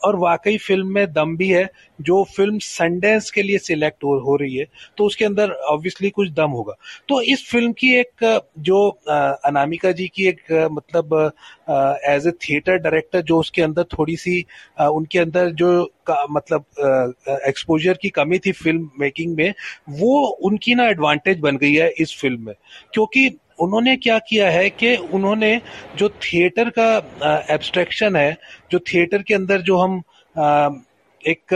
और 0.05 0.17
वाकई 0.17 0.57
फ़िल्म 0.59 0.93
में 0.95 1.13
दम 1.13 1.37
भी 1.37 1.49
है 1.49 1.69
जो 2.01 2.23
फ़िल्म 2.37 2.59
संडेंस 2.59 3.31
के 3.31 3.43
लिए 3.43 3.59
सिलेक्ट 3.59 4.05
हो, 4.05 4.19
हो 4.19 4.37
रही 4.37 4.57
है 4.57 4.67
तो 4.99 5.05
उसके 5.05 5.25
अंदर 5.25 5.51
ऑब्वियसली 5.51 6.11
कुछ 6.11 6.31
दम 6.33 6.51
होगा। 6.51 6.75
तो 7.09 7.21
इस 7.23 7.45
फ़िल्म 7.51 7.73
की 7.73 7.93
एक 7.95 8.43
जो 8.59 8.89
अनामिका 9.47 9.93
जी 9.93 10.07
की 10.15 10.27
एक 10.29 10.53
मतलब 10.73 11.15
एज 12.09 12.27
ए 12.27 12.31
थिएटर 12.43 12.77
डायरेक्टर 12.79 13.23
जो 13.23 13.39
उसके 13.41 13.63
अंदर 13.63 13.85
थोड़ी 13.99 14.17
सी 14.17 14.45
आ, 14.81 14.89
उनके 14.89 15.19
अंदर 15.19 15.51
जो 15.53 15.85
का 16.07 16.25
मतलब 16.31 16.65
एक्सपोजर 17.49 17.99
की 18.03 18.09
कमी 18.11 18.39
थी 18.39 18.53
फ़िल्म 18.53 18.91
मेकिंग 19.01 19.37
में 19.37 19.53
वो 19.99 20.25
उनकी 20.45 20.75
ना 20.75 20.87
एडवांटेज 20.89 21.41
बन 21.41 21.57
गई 21.57 21.75
है 21.75 21.91
इस 22.01 22.17
फ़िल्म 22.21 22.47
में। 22.47 22.55
क्योंकि 22.95 23.29
उन्होंने 23.61 23.97
क्या 23.97 24.19
किया 24.19 24.51
है 24.51 24.69
कि 24.71 24.95
उन्होंने 24.97 25.61
जो 25.97 26.09
थिएटर 26.09 26.71
का 26.79 26.89
एब्स्ट्रैक्शन 27.51 28.17
है, 28.17 28.37
जो 28.71 28.79
थिएटर 28.79 29.23
के 29.23 29.35
अंदर 29.35 29.61
जो 29.61 29.77
हम 29.77 30.03
एक 31.25 31.55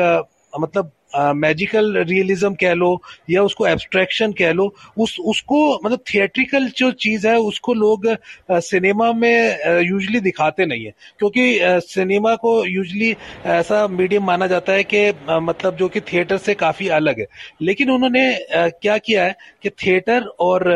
मतलब 0.60 0.90
मैजिकल 1.14 1.96
रियलिज्म 1.98 2.54
कह 2.54 2.72
लो, 2.74 2.90
या 3.30 3.42
उसको 3.42 3.66
एब्स्ट्रैक्शन 3.66 4.32
कह 4.32 4.52
लो, 4.52 4.74
उस, 4.98 5.16
उसको 5.20 5.74
मतलब 5.84 6.00
थिएट्रिकल 6.14 6.68
जो 6.76 6.90
चीज़ 6.94 7.26
है, 7.28 7.36
उसको 7.40 7.74
लोग 7.74 8.06
सिनेमा 8.50 9.12
में 9.12 9.58
यूजली 9.82 10.20
दिखाते 10.20 10.66
नहीं 10.66 10.84
है। 10.84 10.92
क्योंकि 11.18 11.58
सिनेमा 11.86 12.34
को 12.36 12.54
यूजली 12.66 13.14
ऐसा 13.46 13.86
मीडियम 13.88 14.24
माना 14.24 14.46
जाता 14.46 14.72
है 14.72 14.84
कि 14.84 15.08
मतलब 15.30 15.76
जो 15.76 15.88
कि 15.88 16.00
थिएटर 16.02 16.36
से 16.38 16.54
काफ़ी 16.56 16.88
अलग 16.90 17.20
है। 17.20 17.26
लेकिन 17.62 17.90
उन्होंने 17.90 18.24
क्या 18.52 18.98
किया 18.98 19.24
है 19.24 19.36
कि 19.62 19.70
थिएटर 19.70 20.26
और 20.40 20.70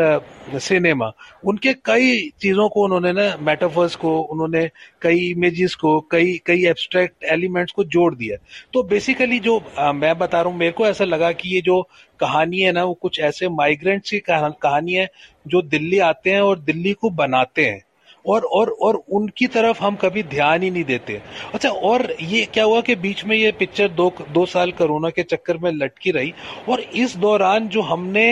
सिनेमा 0.57 1.11
उनके 1.45 1.73
कई 1.85 2.17
चीज़ों 2.41 2.67
को 2.69 2.83
उन्होंने 2.83 3.11
ना 3.11 3.35
मेटाफर्स 3.41 3.95
को, 3.95 4.17
उन्होंने 4.21 4.69
कई 5.01 5.17
इमेजेस 5.27 5.75
को, 5.75 5.99
कई 6.11 6.39
कई 6.45 6.65
एब्स्ट्रैक्ट 6.67 7.23
एलिमेंट्स 7.23 7.73
को 7.73 7.83
जोड़ 7.85 8.13
दिया 8.15 8.37
तो 8.73 8.83
बेसिकली 8.83 9.39
जो 9.39 9.59
मैं 9.95 10.17
बता 10.27 10.41
रहा 10.41 10.49
हूँ, 10.49 10.57
मेरे 10.57 10.71
को 10.71 10.87
ऐसा 10.87 11.05
लगा 11.05 11.31
कि 11.31 11.55
ये 11.55 11.61
जो 11.61 11.81
कहानी 12.19 12.59
है 12.59 12.71
ना, 12.71 12.83
वो 12.83 12.93
कुछ 12.93 13.19
ऐसे 13.19 13.49
माइग्रेंट्स 13.49 14.09
की 14.09 14.19
कहानी 14.19 14.93
है, 14.93 15.07
जो 15.47 15.61
दिल्ली 15.61 15.99
आते 15.99 16.31
हैं 16.31 16.41
और 16.41 16.59
दिल्ली 16.59 16.93
को 16.93 17.09
बनाते 17.09 17.65
हैं। 17.65 17.83
और 18.27 18.43
और 18.51 18.69
और 18.81 18.95
उनकी 19.09 19.47
तरफ़ 19.47 19.83
हम 19.83 19.95
कभी 19.95 20.23
ध्यान 20.25 20.63
ही 20.63 20.69
नहीं 20.69 20.83
देते। 20.83 21.19
अच्छा 21.53 21.69
और 21.69 22.07
ये 22.21 22.43
क्या 22.53 22.63
हुआ 22.63 22.81
कि 22.81 22.95
बीच 22.97 23.23
में 23.25 23.35
ये 23.37 23.51
पिक्चर 23.51 23.87
दो 23.91 24.11
दो 24.31 24.45
साल 24.45 24.71
कोरोना 24.71 25.09
के 25.09 25.23
चक्कर 25.23 25.57
में 25.57 25.71
लटकी 25.71 26.11
रही 26.11 26.33
और 26.69 26.81
इस 26.81 27.15
दौरान 27.17 27.67
जो 27.67 27.81
हमने 27.81 28.27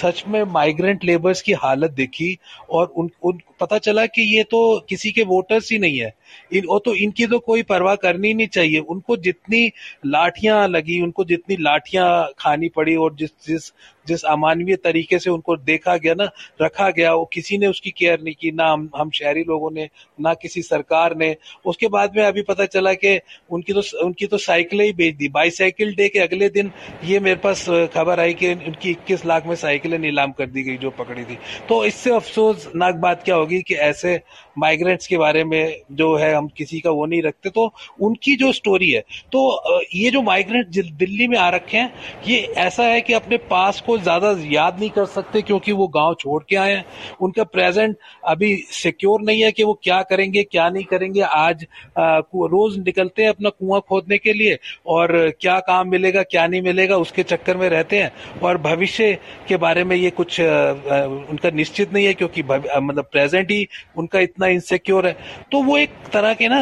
सच 0.00 0.22
में 0.28 0.42
माइग्रेंट 0.52 1.04
लेबर्स 1.04 1.42
की 1.42 1.52
हालत 1.54 1.90
देखी 1.90 2.36
और 2.70 2.86
उन, 2.86 3.10
उन 3.24 3.38
पता 3.60 3.78
चला 3.78 4.04
कि 4.06 4.22
ये 4.36 4.42
तो 4.42 4.58
किसी 4.88 5.10
के 5.12 5.22
वोटर्स 5.24 5.70
ही 5.72 5.78
नहीं 5.78 5.98
है। 5.98 6.12
इन 6.52 6.66
वो 6.68 6.78
तो 6.78 6.94
इनकी 6.94 7.26
तो 7.26 7.38
कोई 7.38 7.62
परवाह 7.62 7.94
करनी 7.94 8.32
नहीं 8.34 8.46
चाहिए। 8.46 8.78
उनको 8.80 9.16
जितनी 9.16 9.70
लाठियाँ 10.06 10.66
लगी 10.68 11.00
उनको 11.02 11.24
जितनी 11.24 11.56
लाठियाँ 11.60 12.08
खानी 12.38 12.68
पड़ी 12.68 12.94
और 12.96 13.14
जिस 13.14 13.30
जिस 13.46 13.72
जिस 14.08 14.24
अमानवीय 14.26 14.76
तरीके 14.78 15.18
से 15.18 15.30
उनको 15.30 15.56
देखा 15.58 15.96
गया 15.96 16.14
ना, 16.14 16.28
रखा 16.62 16.88
गया, 16.90 17.14
वो 17.14 17.24
किसी 17.32 17.58
ने 17.58 17.66
उसकी 17.66 17.90
केयर 17.90 18.20
नहीं 18.20 18.34
की, 18.34 18.50
ना 18.52 18.70
हम 18.72 18.88
हम 18.96 19.10
शहरी 19.14 19.42
लोगों 19.48 19.70
ने, 19.70 19.88
ना 20.18 20.34
किसी 20.34 20.62
सरकार 20.62 21.16
ने। 21.16 21.34
उसके 21.66 21.88
बाद 21.88 22.16
में 22.16 22.22
अभी 22.24 22.42
पता 22.44 22.66
चला 22.66 22.92
कि 22.94 23.18
उनकी 23.50 23.72
तो 23.72 23.82
उनकी 24.04 24.26
तो 24.26 24.38
साइकिलें 24.38 24.84
ही 24.84 24.92
बेच 24.94 25.14
दी। 25.16 25.28
बाईसाइकिल 25.30 25.94
डे 25.94 26.08
के 26.08 26.18
अगले 26.18 26.48
दिन 26.50 26.70
ये 27.04 27.20
मेरे 27.20 27.36
पास 27.38 27.64
खबर 27.94 28.20
आई 28.20 28.34
कि 28.34 28.52
उनकी 28.52 28.90
21 28.92 29.24
लाख 29.26 29.46
में 29.46 29.54
साइकिलें 29.56 29.98
नीलाम 29.98 30.32
कर 30.32 30.46
दी 30.48 30.62
गई 30.62 30.76
जो 30.78 30.90
पकड़ी 30.98 31.24
थी। 31.24 31.38
तो 31.68 31.84
इससे 31.84 32.10
अफसोसनाक 32.12 32.94
बात 32.98 33.22
क्या 33.24 33.34
होगी 33.36 33.60
कि 33.62 33.74
ऐसे 33.86 34.20
माइग्रेंट्स 34.58 35.06
के 35.06 35.16
बारे 35.16 35.42
में 35.44 35.80
जो 35.92 36.14
है, 36.16 36.32
हम 36.34 36.48
किसी 36.56 36.80
का 36.80 36.90
वो 36.90 37.06
नहीं 37.06 37.22
रखते। 37.22 37.50
तो 37.50 37.72
उनकी 38.00 38.34
जो 38.36 38.52
स्टोरी 38.52 38.90
है 38.90 39.00
तो 39.32 39.82
ये 39.94 40.10
जो 40.10 40.22
माइग्रेंट 40.22 40.66
दिल्ली 40.68 41.26
में 41.28 41.36
आ 41.38 41.48
रखे 41.50 41.76
हैं, 41.76 41.92
ये 42.26 42.38
ऐसा 42.58 42.84
है 42.84 43.00
कि 43.00 43.12
अपने 43.12 43.36
पास 43.50 43.80
को 43.80 43.97
ज़्यादा 43.98 44.34
याद 44.44 44.78
नहीं 44.78 44.90
कर 44.90 45.04
सकते 45.06 45.42
क्योंकि 45.42 45.72
वो 45.72 45.86
गाँव 45.88 46.14
छोड़ 46.20 46.42
के 46.48 46.56
आए 46.56 46.72
हैं। 46.72 46.84
उनका 47.20 47.44
प्रेजेंट 47.46 47.96
अभी 48.26 48.54
सिक्योर 48.72 49.20
नहीं 49.22 49.42
है 49.42 49.50
कि 49.52 49.64
वो 49.64 49.74
क्या 49.82 50.00
करेंगे 50.02 50.42
क्या 50.42 50.68
नहीं 50.70 50.84
करेंगे। 50.84 51.20
आज 51.20 51.66
आ, 51.98 52.18
रोज 52.18 52.78
निकलते 52.78 53.22
हैं 53.22 53.28
अपना 53.28 53.48
कुआँ 53.50 53.80
खोदने 53.88 54.18
के 54.18 54.32
लिए 54.32 54.58
और 54.86 55.12
क्या 55.40 55.58
काम 55.60 55.88
मिलेगा 55.90 56.22
क्या 56.24 56.46
नहीं 56.46 56.62
मिलेगा 56.62 56.96
उसके 56.98 57.22
चक्कर 57.24 57.56
में 57.56 57.68
रहते 57.68 58.00
हैं। 58.02 58.40
और 58.40 58.58
भविष्य 58.60 59.12
के 59.48 59.56
बारे 59.58 59.84
में 59.84 59.96
ये 59.96 60.10
कुछ 60.12 60.40
आ, 60.40 60.72
उनका 61.30 61.50
निश्चित 61.52 61.92
नहीं 61.92 62.06
है 62.06 62.14
क्योंकि 62.14 62.42
मतलब 62.42 63.04
प्रेजेंट 63.12 63.50
ही 63.50 63.66
उनका 63.98 64.20
इतना 64.20 64.46
इनसिक्योर 64.48 65.06
है। 65.06 65.16
तो 65.52 65.62
वो 65.62 65.76
एक 65.78 65.90
तरह 66.12 66.34
के 66.34 66.48
ना 66.48 66.60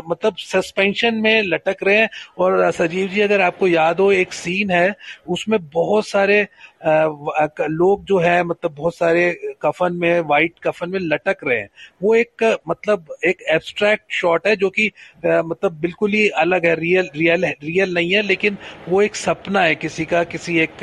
मतलब 0.00 0.36
सस्पेंशन 0.38 1.14
में 1.14 1.42
लटक 1.44 1.82
रहे 1.82 1.96
हैं। 1.96 2.08
और 2.38 2.70
सजीव 2.72 3.08
जी 3.08 3.20
अगर 3.20 3.40
आपको 3.40 3.68
याद 3.68 4.00
हो 4.00 4.10
एक 4.12 4.32
सीन 4.32 4.70
है 4.70 4.94
उसमें 5.28 5.58
बहुत 5.64 6.06
सारे 6.06 6.46
लोग 6.82 8.04
जो 8.04 8.18
है 8.18 8.42
मतलब 8.44 8.74
बहुत 8.76 8.94
सारे 8.94 9.30
कफन 9.62 9.94
में 9.94 10.20
वाइट 10.28 10.58
कफन 10.64 10.90
में 10.90 10.98
लटक 11.02 11.36
रहे 11.44 11.58
हैं। 11.58 11.68
वो 12.02 12.14
एक 12.14 12.44
मतलब 12.68 13.14
एक 13.26 13.42
एब्स्ट्रैक्ट 13.50 14.12
शॉट 14.12 14.46
है 14.46 14.56
जो 14.56 14.70
कि 14.70 14.90
मतलब 15.26 15.78
बिल्कुल 15.80 16.12
ही 16.12 16.28
अलग 16.38 16.66
है 16.66 16.74
रियल 16.80 17.08
रियल 17.16 17.44
है 17.44 17.54
रियल 17.62 17.94
नहीं 17.94 18.12
है, 18.12 18.22
लेकिन 18.22 18.56
वो 18.88 19.02
एक 19.02 19.16
सपना 19.16 19.62
है 19.62 19.74
किसी 19.74 20.04
का, 20.04 20.22
किसी 20.24 20.58
एक 20.60 20.76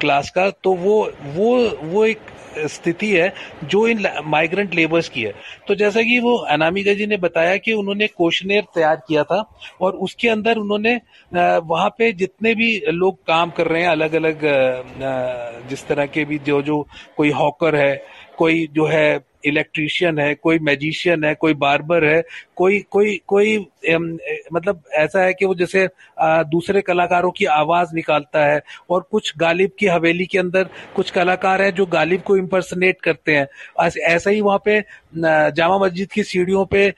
क्लास 0.00 0.30
का। 0.30 0.48
तो 0.64 0.74
वो 0.74 1.00
वो 1.34 1.56
वो 1.84 2.04
एक 2.04 2.18
स्थिति 2.58 3.10
है, 3.10 3.32
जो 3.64 3.86
इन 3.88 4.06
माइग्रेंट 4.24 4.74
लेबर्स 4.74 5.08
की 5.08 5.22
है। 5.22 5.32
तो 5.68 5.74
जैसा 5.74 6.02
कि 6.02 6.18
वो 6.20 6.36
अनामिका 6.50 6.94
जी 6.94 7.06
ने 7.06 7.16
बताया 7.16 7.56
कि 7.56 7.72
उन्होंने 7.72 8.06
कोशनेर 8.08 8.64
तैयार 8.74 8.96
किया 9.08 9.24
था 9.24 9.42
और 9.80 9.96
उसके 9.98 10.28
अंदर 10.28 10.58
उन्होंने 10.58 10.94
वहाँ 11.32 11.88
पे 11.98 12.12
जितने 12.12 12.54
भी 12.54 12.70
लोग 12.88 13.16
काम 13.26 13.50
कर 13.50 13.66
रहे 13.66 13.82
हैं 13.82 13.88
अलग 13.88 14.14
अलग 14.14 14.40
जिस 15.70 15.86
तरह 15.86 16.06
के 16.06 16.24
भी 16.24 16.38
जो 16.38 16.60
जो 16.62 16.86
कोई 17.16 17.30
हॉकर 17.30 17.76
है, 17.76 18.02
कोई 18.38 18.66
जो 18.72 18.86
है 18.86 19.18
इलेक्ट्रीशियन 19.44 20.18
है, 20.18 20.34
कोई 20.34 20.58
मैजिशियन 20.60 21.24
है, 21.24 21.34
कोई 21.34 21.54
बार्बर 21.56 22.04
है, 22.04 22.22
कोई 22.56 22.78
कोई 22.90 23.20
कोई 23.26 23.58
मतलब 24.52 24.82
ऐसा 24.92 25.22
है 25.22 25.32
कि 25.34 25.46
वो 25.46 25.54
जैसे 25.54 25.86
दूसरे 26.22 26.80
कलाकारों 26.82 27.30
की 27.30 27.44
आवाज़ 27.44 27.94
निकालता 27.94 28.44
है 28.44 28.60
और 28.90 29.06
कुछ 29.10 29.32
गालिब 29.38 29.70
की 29.78 29.86
हवेली 29.86 30.26
के 30.26 30.38
अंदर 30.38 30.68
कुछ 30.96 31.10
कलाकार 31.10 31.62
हैं 31.62 31.74
जो 31.74 31.86
गालिब 31.86 32.22
को 32.22 32.36
इम्पर्सनेट 32.36 33.00
करते 33.00 33.36
हैं। 33.36 33.46
ऐसा 34.06 34.30
ही 34.30 34.40
वहाँ 34.40 34.60
पे 34.64 34.80
जामा 35.16 35.78
मस्जिद 35.78 36.10
की 36.12 36.22
सीढ़ियों 36.22 36.64
पे 36.66 36.88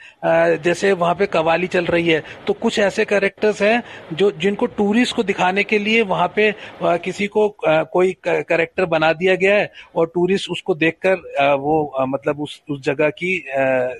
जैसे 0.64 0.92
वहाँ 0.92 1.14
पे 1.14 1.26
कवाली 1.26 1.66
चल 1.66 1.84
रही 1.86 2.08
है। 2.08 2.22
तो 2.46 2.52
कुछ 2.52 2.78
ऐसे 2.78 3.04
करेक्टर्स 3.04 3.62
हैं 3.62 3.82
जो, 4.12 4.30
जिनको 4.32 4.66
टूरिस्ट 4.68 5.16
को 5.16 5.22
दिखाने 5.22 5.64
के 5.64 5.78
लिए 5.78 6.02
वहाँ 6.04 6.32
पे 6.36 6.52
किसी 6.82 7.26
को 7.26 7.48
कोई 7.62 8.16
करेक्टर 8.26 8.84
बना 8.86 9.12
दिया 9.12 9.34
गया 9.34 9.56
है 9.56 9.70
और 9.96 10.10
टूरिस्ट 10.14 10.50
उसको 10.50 10.74
देखकर 10.74 11.56
वो 11.60 12.06
मतलब 12.08 12.31
उस 12.40 12.62
उस 12.70 12.80
जगह 12.82 13.10
की 13.12 13.36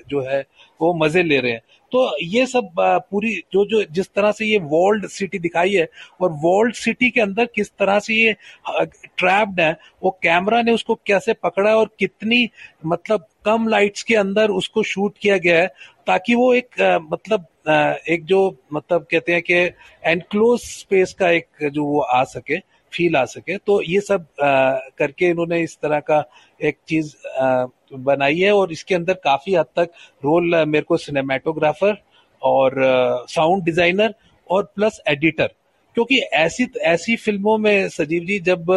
जो 0.09 0.21
है, 0.21 0.39
वो 0.81 0.93
मज़े 0.95 1.23
ले 1.23 1.39
रहे 1.39 1.51
हैं। 1.51 1.61
तो 1.91 2.17
ये 2.21 2.45
सब 2.45 2.69
पूरी, 2.79 3.35
जो 3.53 3.65
जो, 3.65 3.83
जिस 3.85 4.07
तरह 4.07 4.31
से 4.31 4.45
ये 4.45 4.57
वर्ल्ड 4.63 5.07
सिटी 5.07 5.39
दिखाई 5.39 5.73
है 5.73 5.87
और 6.21 6.31
वर्ल्ड 6.43 6.75
सिटी 6.75 7.09
के 7.09 7.21
अंदर 7.21 7.45
किस 7.55 7.69
तरह 7.71 7.99
से 7.99 8.13
ये 8.15 8.33
ट्रैप्ड 9.17 9.59
है, 9.61 9.77
वो 10.03 10.11
कैमरा 10.23 10.61
ने 10.61 10.71
उसको 10.71 10.95
कैसे 11.07 11.33
पकड़ा 11.35 11.75
और 11.77 11.89
कितनी 11.99 12.49
मतलब 12.85 13.27
कम 13.45 13.67
लाइट्स 13.67 14.03
के 14.03 14.15
अंदर 14.15 14.49
उसको 14.51 14.83
शूट 14.83 15.17
किया 15.17 15.37
गया 15.37 15.61
है, 15.61 15.67
ताकि 16.07 16.35
वो 16.35 16.53
एक 16.53 16.81
मतलब 17.11 17.47
एक 18.09 18.23
जो 18.25 18.39
मतलब 18.73 19.05
कहते 19.11 19.33
हैं 19.33 19.41
कि 19.41 19.53
एनक्लोज 20.03 20.59
स्पेस 20.61 21.13
का 21.13 21.29
एक 21.31 21.47
जो 21.63 21.83
वो 21.85 21.99
आ 22.01 22.23
सके। 22.25 22.57
फील 22.93 23.15
आ 23.15 23.23
सके। 23.25 23.57
तो 23.57 23.81
ये 23.81 23.99
सब 24.01 24.25
करके 24.39 25.29
इन्होंने 25.29 25.61
इस 25.63 25.77
तरह 25.81 25.99
का 26.01 26.23
एक 26.61 26.77
चीज़ 26.87 27.13
बनाई 27.93 28.39
है 28.39 28.51
और 28.53 28.71
इसके 28.71 28.95
अंदर 28.95 29.13
काफ़ी 29.23 29.55
हद 29.55 29.65
तक 29.75 29.89
रोल 30.23 30.63
मेरे 30.67 30.83
को 30.83 30.97
सिनेमाटोग्राफर 30.99 31.97
और 32.41 32.75
साउंड 33.29 33.63
डिज़ाइनर 33.63 34.13
और 34.49 34.63
प्लस 34.75 35.01
एडिटर। 35.07 35.49
क्योंकि 35.95 36.17
ऐसी 36.17 36.65
ऐसी 36.83 37.15
फ़िल्मों 37.15 37.57
में, 37.57 37.89
सजीव 37.89 38.23
जी, 38.25 38.39
जब 38.39 38.71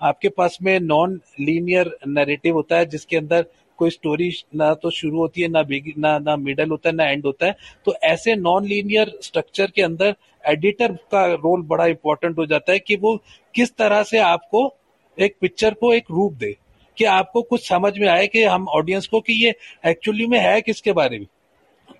आपके 0.00 0.28
पास 0.28 0.56
में 0.62 0.78
नॉन 0.80 1.20
लीनियर 1.40 1.90
नैरेटिव 2.08 2.54
होता 2.54 2.76
है, 2.76 2.86
जिसके 2.86 3.16
अंदर 3.16 3.46
कोई 3.82 3.90
स्टोरी 3.90 4.30
ना 4.54 4.72
तो 4.74 4.90
शुरू 4.92 5.18
होती 5.18 5.42
है, 5.42 5.48
ना 5.48 5.62
ना 5.98 6.18
ना 6.20 6.36
मिडल 6.38 6.70
होता 6.70 6.88
है, 6.88 6.94
ना 6.94 7.04
एंड 7.04 7.26
होता 7.26 7.46
है। 7.46 7.56
तो 7.86 7.94
ऐसे 8.04 8.34
नॉन 8.36 8.66
लीनियर 8.66 9.12
स्ट्रक्चर 9.22 9.70
के 9.70 9.82
अंदर 9.82 10.14
एडिटर 10.44 10.92
का 11.12 11.26
रोल 11.26 11.62
बड़ा 11.66 11.86
इंपॉर्टेंट 11.86 12.38
हो 12.38 12.46
जाता 12.46 12.72
है 12.72 12.78
कि 12.78 12.96
वो 12.96 13.16
किस 13.54 13.74
तरह 13.74 14.02
से 14.02 14.18
आपको 14.20 14.72
एक 15.18 15.36
पिक्चर 15.40 15.74
को 15.74 15.92
एक 15.94 16.10
रूप 16.10 16.32
दे, 16.34 16.56
कि 16.96 17.04
आपको 17.06 17.42
कुछ 17.42 17.68
समझ 17.68 17.92
में 17.98 18.08
आए 18.08 18.26
कि 18.26 18.42
हम 18.44 18.66
ऑडियंस 18.70 19.06
को 19.06 19.20
कि 19.20 19.32
ये 19.44 19.54
एक्चुअली 19.86 20.26
में 20.26 20.38
है 20.38 20.60
किसके 20.60 20.92
बारे 20.92 21.18
में। 21.18 21.26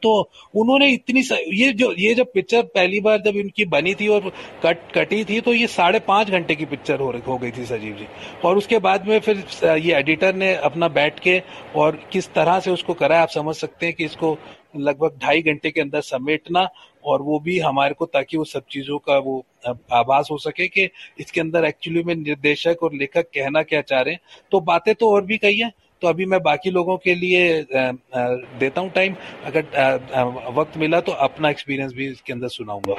तो 0.02 0.12
उन्होंने 0.54 0.88
इतनी. 0.92 1.20
ये 1.54 1.72
जो 1.72 1.92
ये 1.98 2.14
जब 2.14 2.32
पिक्चर 2.34 2.62
पहली 2.74 3.00
बार 3.00 3.20
जब 3.22 3.36
इनकी 3.36 3.64
बनी 3.66 3.94
थी 3.94 4.08
और 4.08 4.32
कट 4.62 4.80
कटी 4.94 5.24
थी 5.24 5.40
तो 5.40 5.52
ये 5.52 5.66
साढ़े 5.68 5.98
पाँच 6.08 6.30
घंटे 6.30 6.54
की 6.54 6.64
पिक्चर 6.66 7.00
हो, 7.00 7.12
हो 7.26 7.38
गई 7.38 7.50
थी 7.50 7.64
सजीव 7.66 7.96
जी 7.96 8.06
और 8.44 8.56
उसके 8.56 8.78
बाद 8.80 9.06
में 9.08 9.18
फिर 9.20 9.44
ये 9.64 9.94
एडिटर 9.94 10.34
ने 10.34 10.54
अपना 10.62 10.88
बैठ 10.90 11.20
के 11.20 11.42
और 11.76 12.00
किस 12.12 12.32
तरह 12.34 12.60
से 12.60 12.70
उसको 12.70 12.94
करा 12.94 13.20
आप 13.22 13.28
समझ 13.30 13.54
सकते 13.56 13.86
हैं 13.86 13.94
कि 13.94 14.04
इसको 14.04 14.36
लगभग 14.76 15.18
ढाई 15.22 15.42
घंटे 15.42 15.70
के 15.70 15.80
अंदर 15.80 16.00
समेटना 16.00 16.68
और 17.04 17.22
वो 17.22 17.38
भी 17.40 17.58
हमारे 17.58 17.94
को 17.94 18.06
ताकि 18.06 18.36
वो 18.36 18.44
सब 18.44 18.64
चीज़ों 18.70 18.98
का 18.98 19.16
वो 19.18 19.44
आभास 19.92 20.28
हो 20.30 20.36
सके 20.38 20.66
कि 20.68 20.88
इसके 21.20 21.40
अंदर 21.40 21.64
एक्चुअली 21.64 22.02
में 22.02 22.14
निर्देशक 22.14 22.82
और 22.82 22.94
लेखक 22.94 23.28
कहना 23.34 23.62
क्या 23.62 23.80
चाह 23.82 24.00
रहे 24.00 24.14
हैं 24.14 24.20
तो 24.52 24.60
बातें 24.62 24.94
तो 24.94 25.10
और 25.10 25.24
भी 25.24 25.38
कही 25.38 25.58
है 25.58 25.70
तो 26.02 26.08
अभी 26.08 26.26
मैं 26.26 26.40
बाकी 26.42 26.70
लोगों 26.70 26.96
के 26.98 27.14
लिए 27.14 27.42
देता 27.64 28.80
हूँ 28.80 28.90
टाइम 28.94 29.14
अगर 29.46 30.52
वक्त 30.54 30.76
मिला 30.78 31.00
तो 31.00 31.12
अपना 31.26 31.50
एक्सपीरियंस 31.50 31.92
भी 31.96 32.06
इसके 32.08 32.32
अंदर 32.32 32.48
सुनाऊँगा। 32.50 32.94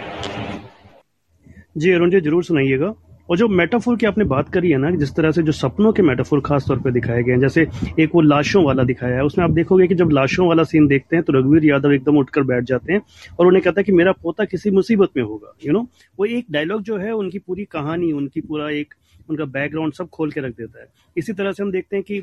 जी, 1.77 1.91
अरुण 1.91 2.09
जी, 2.09 2.19
ज़रूर 2.19 2.43
सुनाइएगा। 2.43 2.93
और 3.29 3.37
जो 3.37 3.47
मेटाफोर 3.49 3.95
की 3.97 4.05
आपने 4.05 4.23
बात 4.25 4.49
करी 4.53 4.69
है 4.71 4.77
ना, 4.77 4.89
जिस 4.93 5.13
तरह 5.15 5.31
से 5.31 5.41
जो 5.43 5.51
सपनों 5.51 5.91
के 5.93 6.01
मेटाफोर 6.03 6.41
खास 6.45 6.65
तौर 6.67 6.79
पे 6.79 6.91
दिखाए 6.91 7.21
गए 7.23 7.31
हैं, 7.31 7.39
जैसे 7.39 7.61
एक 7.99 8.09
वो 8.15 8.21
लाशों 8.21 8.63
वाला 8.65 8.83
दिखाया 8.83 9.15
है, 9.15 9.23
उसमें 9.23 9.43
आप 9.45 9.51
देखोगे 9.51 9.87
कि 9.87 9.95
जब 9.95 10.09
लाशों 10.13 10.47
वाला 10.47 10.63
सीन 10.63 10.87
देखते 10.87 11.15
हैं 11.15 11.23
तो 11.25 11.33
रघुवीर 11.33 11.65
यादव 11.65 11.93
एकदम 11.93 12.17
उठकर 12.17 12.43
बैठ 12.43 12.63
जाते 12.65 12.93
हैं 12.93 13.01
और 13.39 13.47
उन्हें 13.47 13.63
कहता 13.63 13.79
है 13.79 13.83
कि 13.83 13.91
मेरा 13.93 14.11
पोता 14.23 14.45
किसी 14.45 14.71
मुसीबत 14.71 15.09
में 15.17 15.23
होगा 15.23 15.53
यू 15.65 15.73
नो 15.73 15.87
वो 16.19 16.25
एक 16.27 16.45
डायलॉग 16.51 16.81
जो 16.83 16.97
है, 16.97 17.11
उनकी 17.13 17.39
पूरी 17.39 17.65
कहानी, 17.71 18.11
उनकी 18.11 18.41
पूरा 18.41 18.69
एक 18.71 18.93
उनका 19.29 19.45
बैकग्राउंड 19.47 19.93
सब 19.93 20.09
खोल 20.09 20.31
के 20.31 20.41
रख 20.41 20.55
देता 20.55 20.81
है। 20.81 20.87
इसी 21.15 21.33
तरह 21.33 21.51
से 21.51 21.63
हम 21.63 21.71
देखते 21.71 21.95
हैं 21.95 22.05
कि 22.05 22.21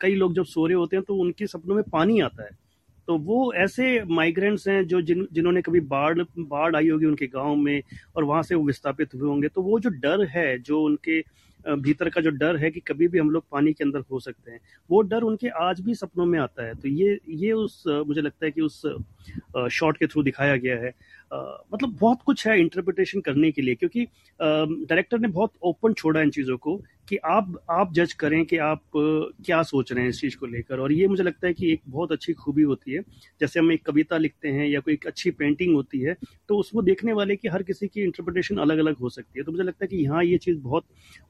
कई 0.00 0.14
लोग 0.14 0.34
जब 0.34 0.44
सो 0.46 0.66
रहे 0.66 0.76
होते 0.76 0.96
हैं 0.96 1.04
तो 1.04 1.16
उनके 1.16 1.46
सपनों 1.46 1.74
में 1.74 1.84
पानी 1.92 2.20
आता 2.20 2.44
है। 2.44 2.58
तो 3.08 3.16
वो 3.18 3.52
ऐसे 3.54 4.02
माइग्रेंट्स 4.06 4.66
हैं 4.68 4.86
जो 4.86 5.00
जिन, 5.02 5.26
जिन्होंने 5.32 5.62
कभी 5.62 5.80
बाढ़ 5.82 6.22
बाढ़ 6.38 6.76
आई 6.76 6.88
होगी 6.88 7.06
उनके 7.06 7.26
गाँव 7.26 7.54
में 7.56 7.82
और 8.16 8.24
वहाँ 8.24 8.42
से 8.42 8.54
वो 8.54 8.64
विस्थापित 8.66 9.14
हुए 9.14 9.28
होंगे। 9.28 9.48
तो 9.48 9.62
वो 9.62 9.78
जो 9.80 9.90
डर 9.90 10.24
है, 10.28 10.58
जो 10.58 10.82
उनके 10.82 11.22
भीतर 11.64 12.08
का 12.08 12.20
जो 12.20 12.30
डर 12.32 12.56
है 12.56 12.70
कि 12.70 12.80
कभी 12.80 13.06
भी 13.08 13.18
हम 13.18 13.30
लोग 13.30 13.44
पानी 13.52 13.72
के 13.72 13.84
अंदर 13.84 14.02
हो 14.10 14.18
सकते 14.20 14.50
हैं, 14.50 14.60
वो 14.90 15.00
डर 15.02 15.22
उनके 15.22 15.48
आज 15.60 15.80
भी 15.80 15.94
सपनों 15.94 16.26
में 16.26 16.38
आता 16.38 16.66
है। 16.66 16.74
तो 16.74 16.88
ये 16.88 17.18
ये 17.28 17.52
उस, 17.52 17.82
मुझे 17.86 18.20
लगता 18.20 18.46
है 18.46 18.50
कि 18.52 18.60
उस 18.60 18.82
शॉट 19.70 19.96
के 19.96 20.06
थ्रू 20.06 20.22
दिखाया 20.22 20.56
गया 20.56 20.76
है। 20.76 20.92
मतलब 21.32 21.96
बहुत 22.00 22.22
कुछ 22.26 22.46
है 22.46 22.58
इंटरप्रिटेशन 22.60 23.20
करने 23.20 23.50
के 23.52 23.62
लिए, 23.62 23.74
क्योंकि 23.74 24.06
डायरेक्टर 24.40 25.18
ने 25.18 25.28
बहुत 25.30 25.52
ओपन 25.64 25.92
छोड़ा 25.94 26.20
इन 26.22 26.30
चीज़ों 26.30 26.56
को 26.58 26.76
कि 27.08 27.16
आप 27.26 27.52
आप 27.70 27.92
जज 27.94 28.12
करें 28.12 28.44
कि 28.44 28.56
आप, 28.58 28.80
क्या 28.94 29.62
सोच 29.62 29.92
रहे 29.92 30.02
हैं 30.02 30.10
इस 30.10 30.20
चीज़ 30.20 30.36
को 30.36 30.46
लेकर। 30.46 30.80
और 30.80 30.92
ये 30.92 31.06
मुझे 31.08 31.22
लगता 31.22 31.46
है 31.46 31.52
कि 31.54 31.72
एक 31.72 31.80
बहुत 31.88 32.12
अच्छी 32.12 32.32
खूबी 32.34 32.62
होती 32.62 32.92
है। 32.92 33.02
जैसे 33.40 33.60
हम 33.60 33.72
एक 33.72 33.84
कविता 33.86 34.16
लिखते 34.18 34.48
हैं 34.48 34.66
या 34.68 34.80
कोई 34.80 34.94
एक 34.94 35.06
अच्छी 35.06 35.30
पेंटिंग 35.32 35.74
होती 35.74 36.00
है 36.00 36.16
तो 36.48 36.56
उसको 36.58 36.82
देखने 36.82 37.12
वाले 37.12 37.36
की 37.36 37.48
हर 37.48 37.62
किसी 37.62 37.88
की 37.88 38.02
इंटरप्रिटेशन 38.02 38.56
अलग 38.58 38.78
अलग 38.78 38.96
हो 38.96 39.08
सकती 39.10 39.38
है। 39.38 39.44
तो 39.44 39.52
मुझे 39.52 39.64
लगता 39.64 39.84
है 39.84 39.88
कि 39.88 40.02
यहाँ 40.04 40.24
ये 40.24 40.38
चीज़ 40.38 40.58
बहुत 40.60 40.84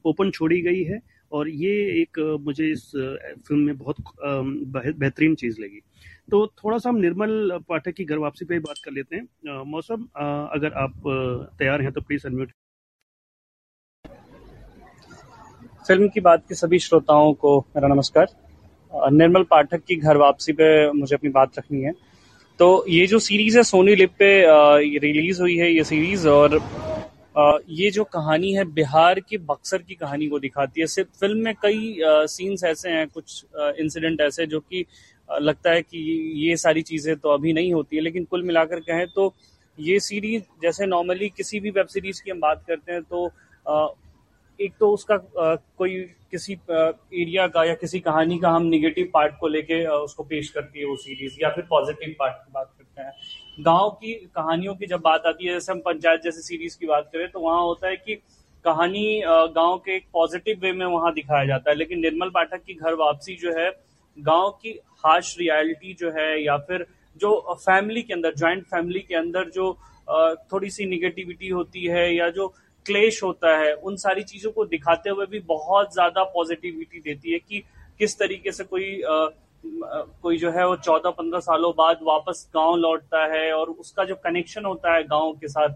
ओपन 0.05 0.31
छोड़ी 0.31 0.61
गई 0.61 0.83
है 0.83 0.99
और 1.31 1.49
ये 1.49 1.71
एक 2.01 2.19
मुझे 2.45 2.71
इस 2.71 2.91
फ़िल्म 2.95 3.59
में 3.59 3.77
बहुत 3.77 3.95
बेहतरीन 4.65 5.35
चीज़ 5.35 5.61
लगी। 5.61 5.81
तो 6.31 6.45
थोड़ा 6.57 6.77
सा 6.77 6.89
हम 6.89 6.95
निर्मल 6.97 7.59
पाठक 7.69 7.93
की 7.93 8.03
घर 8.05 8.17
वापसी 8.17 8.45
पे 8.45 8.59
बात 8.59 8.77
कर 8.85 8.91
लेते 8.91 9.15
हैं। 9.15 9.63
मौसम 9.67 10.03
अगर 10.53 10.73
आप 10.77 10.93
तैयार 11.59 11.81
हैं 11.81 11.91
तो 11.91 12.01
प्लीज़ 12.01 12.27
अनम्यूट 12.27 12.51
फ़िल्म 15.87 16.07
की 16.07 16.19
बात 16.21 16.43
के 16.49 16.55
सभी 16.55 16.79
श्रोताओं 16.79 17.33
को 17.33 17.57
मेरा 17.75 17.87
नमस्कार। 17.87 18.27
निर्मल 19.13 19.43
पाठक 19.51 19.83
की 19.87 19.95
घर 19.95 20.17
वापसी 20.17 20.53
पे 20.53 20.69
मुझे 20.93 21.15
अपनी 21.15 21.29
बात 21.31 21.57
रखनी 21.59 21.81
है। 21.81 21.91
तो 22.59 22.85
ये 22.89 23.05
जो 23.07 23.19
सीरीज़ 23.19 23.57
है 23.57 23.63
सोनी 23.63 23.95
लिप 23.95 24.11
पे 24.19 24.31
रिलीज़ 24.99 25.41
हुई 25.41 25.57
है 25.57 25.71
ये 25.73 25.83
सीरीज़ 25.83 26.27
और 26.29 26.59
ये 27.69 27.89
जो 27.91 28.03
कहानी 28.05 28.51
है, 28.53 28.63
बिहार 28.65 29.19
के 29.19 29.37
बक्सर 29.39 29.81
की 29.81 29.95
कहानी 29.95 30.27
को 30.27 30.39
दिखाती 30.39 30.81
है। 30.81 30.87
सिर्फ़ 30.87 31.09
फ़िल्म 31.19 31.43
में 31.43 31.53
कई 31.61 31.95
सीन्स 32.29 32.63
ऐसे 32.63 32.89
हैं, 32.89 33.07
कुछ 33.09 33.45
इंसिडेंट 33.55 34.21
ऐसे 34.21 34.45
जो 34.45 34.59
कि 34.59 34.85
लगता 35.31 35.71
है 35.71 35.81
कि 35.81 35.97
ये 36.39 36.55
सारी 36.57 36.81
चीज़ें 36.83 37.15
तो 37.15 37.29
अभी 37.29 37.53
नहीं 37.53 37.73
होती 37.73 37.95
है, 37.95 38.01
लेकिन 38.01 38.23
कुल 38.25 38.43
मिलाकर 38.43 38.79
कहें 38.81 39.05
तो 39.07 39.33
ये 39.77 39.99
सीरीज़ 40.01 40.43
जैसे 40.61 40.85
नॉर्मली 40.85 41.29
किसी 41.29 41.59
भी 41.59 41.69
वेब 41.71 41.87
सीरीज़ 41.87 42.21
की 42.23 42.31
हम 42.31 42.39
बात 42.39 42.63
करते 42.67 42.91
हैं 42.91 43.01
तो 43.03 43.27
एक 44.59 44.73
तो 44.79 44.89
उसका 44.93 45.17
कोई 45.77 45.99
किसी 46.31 46.53
एरिया 46.53 47.47
का 47.47 47.63
या 47.63 47.73
किसी 47.75 47.99
कहानी 47.99 48.37
का 48.39 48.49
हम 48.49 48.63
निगेटिव 48.65 49.09
पार्ट 49.13 49.33
को 49.39 49.47
लेके 49.47 49.85
उसको 49.87 50.23
पेश 50.23 50.49
करती 50.49 50.79
है 50.79 50.85
वो 50.85 50.95
सीरीज़ 50.97 51.37
या 51.41 51.49
फिर 51.49 51.63
पॉजिटिव 51.69 52.15
पार्ट 52.19 52.33
की 52.35 52.51
बात 52.53 52.73
करते 52.77 53.01
हैं। 53.01 53.13
गाँव 53.59 53.89
की 53.91 54.13
कहानियों 54.35 54.75
की 54.75 54.85
जब 54.87 55.01
बात 55.01 55.23
आती 55.25 55.45
है, 55.45 55.53
जैसे 55.53 55.71
हम 55.71 55.79
पंचायत 55.79 56.21
जैसे 56.23 56.41
सीरीज़ 56.41 56.77
की 56.79 56.87
बात 56.87 57.09
करें 57.13 57.29
तो 57.31 57.39
वहाँ 57.39 57.61
होता 57.61 57.87
है 57.87 57.95
कि 57.97 58.15
कहानी 58.65 59.21
गाँव 59.25 59.77
के 59.77 59.95
एक 59.95 60.05
पॉजिटिव 60.13 60.59
वे 60.61 60.71
में 60.73 60.85
वहाँ 60.85 61.13
दिखाया 61.13 61.45
जाता 61.45 61.71
है, 61.71 61.77
लेकिन 61.77 61.99
निर्मल 61.99 62.29
पाठक 62.29 62.63
की 62.63 62.73
घर 62.75 62.93
वापसी 62.95 63.35
जो 63.35 63.53
है 63.59 63.69
गाँव 64.17 64.49
की 64.61 64.79
हार्श 65.05 65.35
रियलिटी 65.39 65.93
जो 65.93 66.11
है 66.11 66.43
या 66.43 66.57
फिर 66.67 66.85
जो 67.21 67.57
फैमिली 67.61 68.01
के 68.01 68.13
अंदर 68.13 68.35
ज्वाइंट 68.35 68.63
फैमिली 68.65 68.99
के 68.99 69.15
अंदर 69.15 69.49
जो 69.49 69.71
थोड़ी 70.53 70.69
सी 70.69 70.85
निगेटिविटी 70.85 71.49
होती 71.49 71.85
है 71.85 72.13
या 72.15 72.29
जो 72.29 72.47
क्लेश 72.85 73.21
होता 73.23 73.57
है 73.57 73.73
उन 73.73 73.95
सारी 73.97 74.23
चीज़ों 74.23 74.51
को 74.51 74.65
दिखाते 74.65 75.09
हुए 75.09 75.25
भी 75.25 75.39
बहुत 75.47 75.93
ज़्यादा 75.93 76.23
पॉजिटिविटी 76.33 76.99
देती 76.99 77.33
है 77.33 77.39
कि 77.39 77.63
किस 77.99 78.17
तरीके 78.19 78.51
से 78.51 78.63
कोई 78.63 79.01
आ, 79.01 79.27
कोई 80.21 80.37
जो 80.37 80.51
है 80.51 80.65
वो 80.67 80.75
चौदह 80.75 81.09
पंद्रह 81.11 81.39
सालों 81.39 81.71
बाद 81.77 81.99
वापस 82.03 82.47
गाँव 82.55 82.75
लौटता 82.75 83.25
है 83.33 83.51
और 83.53 83.69
उसका 83.69 84.03
जो 84.03 84.15
कनेक्शन 84.15 84.65
होता 84.65 84.93
है 84.95 85.03
गाँव 85.03 85.31
के 85.41 85.47
साथ। 85.47 85.75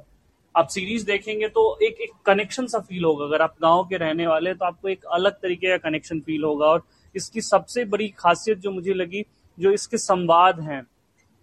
आप 0.56 0.67
सीरीज़ 0.67 1.06
देखेंगे 1.06 1.48
तो 1.50 1.63
एक 1.84 2.02
एक 2.02 2.12
कनेक्शन 2.26 2.67
सा 2.67 2.80
फील 2.80 3.06
होगा। 3.06 3.26
अगर 3.26 3.41
आप 3.41 3.56
गाँव 3.62 3.84
के 3.88 3.98
रहने 3.98 4.28
वाले 4.28 4.54
तो 4.54 4.65
आपको 4.65 4.89
एक 4.89 5.06
अलग 5.13 5.34
तरीके 5.41 5.69
का 5.69 5.78
कनेक्शन 5.80 6.19
फील 6.19 6.43
होगा 6.43 6.65
और 6.65 6.84
इसकी 7.15 7.41
सबसे 7.43 7.86
बड़ी 7.86 8.08
खासियत 8.17 8.60
जो 8.60 8.71
मुझे 8.71 8.93
लगी, 8.93 9.25
जो 9.58 9.71
इसके 9.71 9.97
संवाद 9.99 10.60
हैं, 10.62 10.86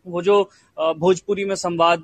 वो 0.06 0.20
जो 0.22 0.42
भोजपुरी 0.98 1.44
में 1.44 1.54
संवाद 1.56 2.02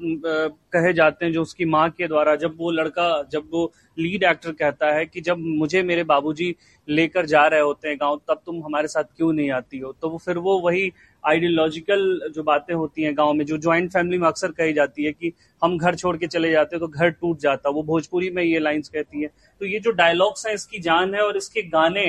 कहे 0.72 0.92
जाते 0.92 1.24
हैं, 1.24 1.32
जो 1.32 1.42
उसकी 1.42 1.64
माँ 1.66 1.88
के 1.90 2.06
द्वारा, 2.08 2.34
जब 2.36 2.56
वो 2.58 2.70
लड़का, 2.70 3.22
जब 3.32 3.48
वो 3.52 3.72
लीड 3.98 4.24
एक्टर 4.24 4.52
कहता 4.52 4.90
है 4.94 5.06
कि 5.06 5.20
जब 5.20 5.38
मुझे 5.38 5.82
मेरे 5.82 6.04
बाबूजी 6.04 6.54
लेकर 6.88 7.26
जा 7.26 7.46
रहे 7.46 7.60
होते 7.60 7.88
हैं 7.88 7.96
गाँव, 8.00 8.20
तब 8.28 8.40
तुम 8.46 8.62
हमारे 8.64 8.88
साथ 8.88 9.04
क्यों 9.16 9.32
नहीं 9.32 9.50
आती 9.50 9.78
हो? 9.78 9.92
तो 9.92 10.08
वो 10.10 10.18
फिर 10.18 10.38
वो 10.38 10.58
वही 10.60 10.92
आइडियोलॉजिकल 11.24 12.30
जो 12.34 12.42
बातें 12.42 12.74
होती 12.74 13.02
हैं 13.02 13.16
गाँव 13.16 13.32
में, 13.34 13.44
जो 13.46 13.58
ज्वाइंट 13.58 13.90
फैमिली 13.92 14.18
में 14.18 14.26
अक्सर 14.28 14.52
कही 14.52 14.72
जाती 14.72 15.04
है 15.04 15.12
कि 15.12 15.32
हम 15.62 15.76
घर 15.78 15.94
छोड़ 15.96 16.16
के 16.16 16.26
चले 16.28 16.50
जाते 16.50 16.76
हैं 16.76 16.80
तो 16.80 16.88
घर 16.88 17.10
टूट 17.10 17.38
जाता 17.40 17.70
वो 17.70 17.82
भोजपुरी 17.82 18.30
में 18.30 18.42
ये 18.42 18.58
लाइन्स 18.58 18.88
कहती 18.88 19.22
है। 19.22 19.28
तो 19.60 19.66
ये 19.66 19.78
जो 19.80 19.90
डायलॉग्स 19.92 20.46
हैं, 20.46 20.54
इसकी 20.54 20.78
जान 20.80 21.14
है 21.14 21.22
और 21.22 21.36
इसके 21.36 21.62
गाने 21.68 22.06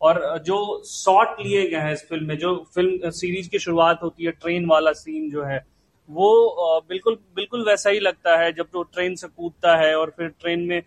और 0.00 0.22
जो 0.46 0.82
शॉट 0.86 1.40
लिए 1.40 1.66
गए 1.70 1.78
हैं 1.78 1.92
इस 1.92 2.06
फ़िल्म 2.08 2.26
में, 2.26 2.36
जो 2.38 2.54
फ़िल्म 2.74 3.10
सीरीज़ 3.12 3.48
की 3.50 3.58
शुरुआत 3.58 4.02
होती 4.02 4.24
है 4.24 4.30
ट्रेन 4.32 4.66
वाला 4.66 4.92
सीन 4.94 5.30
जो 5.30 5.42
है, 5.44 5.64
वो 6.10 6.80
बिल्कुल 6.88 7.18
बिल्कुल 7.36 7.64
वैसा 7.68 7.90
ही 7.90 8.00
लगता 8.00 8.36
है 8.38 8.52
जब 8.52 8.66
वो 8.74 8.82
ट्रेन 8.84 9.14
से 9.14 9.28
कूदता 9.28 9.76
है 9.76 9.94
और 9.96 10.12
फिर 10.16 10.28
ट्रेन 10.30 10.60
में 10.62 10.82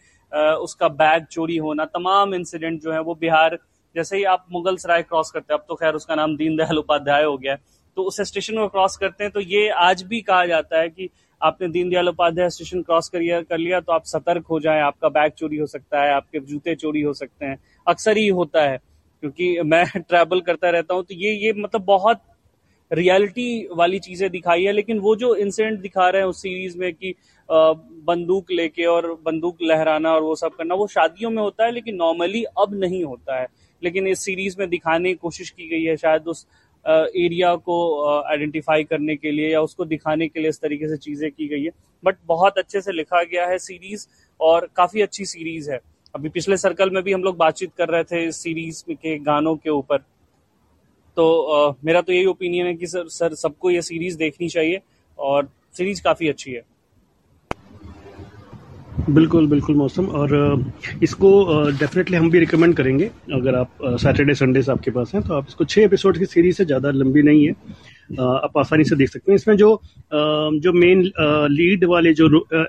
उसका 0.57 0.87
बैग 0.89 1.25
चोरी 1.31 1.57
होना, 1.57 1.85
तमाम 1.87 2.33
इंसिडेंट 2.35 2.81
जो 2.81 2.91
है 2.91 2.99
वो 3.01 3.15
बिहार, 3.15 3.57
जैसे 3.95 4.17
ही 4.17 4.23
आप 4.25 4.45
मुगल 4.51 4.77
सराय 4.77 5.01
क्रॉस 5.03 5.31
करते 5.31 5.53
हैं, 5.53 5.59
अब 5.59 5.65
तो 5.67 5.75
खैर 5.75 5.93
उसका 5.95 6.15
नाम 6.15 6.35
दीनदयाल 6.37 6.77
उपाध्याय 6.77 7.23
हो 7.23 7.37
गया 7.37 7.55
तो 7.97 8.03
उस 8.03 8.19
स्टेशन 8.23 8.57
को 8.57 8.67
क्रॉस 8.67 8.95
करते 8.97 9.23
हैं 9.23 9.31
तो 9.33 9.39
ये 9.41 9.67
आज 9.79 10.01
भी 10.03 10.21
कहा 10.21 10.45
जाता 10.45 10.79
है 10.79 10.89
कि 10.89 11.09
आपने 11.41 11.67
दीनदयाल 11.69 12.09
उपाध्याय 12.09 12.49
स्टेशन 12.49 12.81
क्रॉस 12.81 13.09
कर 13.09 13.43
कर 13.43 13.57
लिया 13.57 13.79
तो 13.81 13.91
आप 13.93 14.03
सतर्क 14.05 14.45
हो 14.47 14.59
जाए, 14.59 14.79
आपका 14.81 15.09
बैग 15.09 15.31
चोरी 15.33 15.57
हो 15.57 15.65
सकता 15.67 16.01
है, 16.01 16.13
आपके 16.13 16.39
जूते 16.41 16.75
चोरी 16.75 17.01
हो 17.01 17.13
सकते 17.13 17.45
हैं, 17.45 17.57
अक्सर 17.87 18.17
ही 18.17 18.27
होता 18.29 18.61
है। 18.61 18.79
क्योंकि 19.23 19.61
मैं 19.63 19.83
ट्रैवल 19.99 20.41
करता 20.41 20.69
रहता 20.69 20.93
हूँ 20.93 21.03
तो 21.03 21.15
ये 21.15 21.31
ये 21.35 21.53
मतलब 21.57 21.83
बहुत 21.85 22.21
रियलिटी 22.91 23.67
वाली 23.75 23.99
चीज़ें 23.99 24.29
दिखाई 24.29 24.63
है, 24.63 24.71
लेकिन 24.71 24.99
वो 24.99 25.15
जो 25.15 25.33
इंसिडेंट 25.35 25.79
दिखा 25.81 26.09
रहे 26.09 26.21
हैं 26.21 26.29
उस 26.29 26.41
सीरीज़ 26.41 26.77
में 26.77 26.93
कि 26.93 27.13
बंदूक 27.49 28.51
लेके 28.51 28.85
और 28.85 29.07
बंदूक 29.25 29.57
लहराना 29.61 30.13
और 30.13 30.21
वो 30.21 30.35
सब 30.35 30.55
करना, 30.55 30.75
वो 30.75 30.87
शादियों 30.87 31.29
में 31.31 31.41
होता 31.41 31.65
है, 31.65 31.71
लेकिन 31.71 31.95
नॉर्मली 31.95 32.43
अब 32.43 32.73
नहीं 32.75 33.03
होता 33.03 33.39
है। 33.41 33.47
लेकिन 33.81 34.07
इस 34.07 34.19
सीरीज़ 34.19 34.55
में 34.59 34.69
दिखाने 34.69 35.09
की 35.09 35.15
कोशिश 35.15 35.49
की 35.49 35.67
गई 35.69 35.83
है 35.83 35.95
शायद 35.97 36.27
उस 36.27 36.45
एरिया 36.85 37.55
को 37.57 37.75
आइडेंटिफाई 38.21 38.83
करने 38.83 39.15
के 39.15 39.31
लिए 39.31 39.51
या 39.53 39.61
उसको 39.61 39.85
दिखाने 39.85 40.27
के 40.27 40.39
लिए 40.39 40.49
इस 40.49 40.59
तरीके 40.61 40.87
से 40.87 40.97
चीज़ें 40.97 41.29
की 41.31 41.47
गई 41.47 41.63
है। 41.63 41.71
बट 42.03 42.17
बहुत 42.25 42.57
अच्छे 42.57 42.81
से 42.81 42.91
लिखा 42.91 43.23
गया 43.23 43.45
है 43.47 43.57
सीरीज़ 43.59 44.07
और 44.39 44.69
काफ़ी 44.75 45.01
अच्छी 45.01 45.25
सीरीज़ 45.25 45.71
है। 45.71 45.79
अभी 46.15 46.29
पिछले 46.29 46.57
सर्कल 46.57 46.89
में 46.89 47.01
भी 47.03 47.13
हम 47.13 47.23
लोग 47.23 47.37
बातचीत 47.37 47.71
कर 47.77 47.89
रहे 47.89 48.03
थे 48.03 48.23
इस 48.25 48.37
सीरीज़ 48.37 48.83
के 48.91 49.17
गानों 49.21 49.55
के 49.55 49.69
ऊपर। 49.69 49.97
तो 51.17 51.23
आ, 51.43 51.73
मेरा 51.85 52.01
तो 52.01 52.13
यही 52.13 52.25
ओपिनियन 52.25 52.67
है 52.67 52.73
कि 52.75 52.87
सर 52.87 53.07
सर 53.09 53.33
सबको 53.35 53.69
ये 53.71 53.81
सीरीज़ 53.81 54.17
देखनी 54.17 54.49
चाहिए 54.49 54.81
और 55.19 55.49
सीरीज़ 55.75 56.01
काफ़ी 56.03 56.27
अच्छी 56.29 56.51
है। 56.51 56.61
बिल्कुल 59.09 59.47
बिल्कुल 59.47 59.75
मौसम। 59.75 60.05
और 60.07 60.33
इसको 61.03 61.29
डेफिनेटली 61.71 62.17
हम 62.17 62.29
भी 62.31 62.39
रिकमेंड 62.39 62.75
करेंगे। 62.75 63.09
अगर 63.33 63.55
आप 63.55 63.77
सैटरडे 64.01 64.33
संडे 64.35 64.61
आपके 64.71 64.91
पास 64.91 65.13
हैं 65.15 65.23
तो 65.23 65.33
आप 65.33 65.45
इसको 65.47 65.65
छः 65.65 65.83
एपिसोड 65.83 66.17
की 66.17 66.25
सीरीज़ 66.27 66.57
से 66.57 66.65
ज़्यादा 66.65 66.91
लंबी 66.91 67.21
नहीं 67.23 67.45
है। 67.47 67.53
आप 68.11 68.57
आसानी 68.57 68.83
से 68.83 68.95
देख 68.95 69.09
सकते 69.09 69.31
हैं। 69.31 69.35
इसमें 69.35 69.55
जो 69.57 69.81
जो 70.59 70.73
मेन 70.73 71.01
लीड 71.51 71.85
वाले 71.85 72.13
जो 72.13 72.27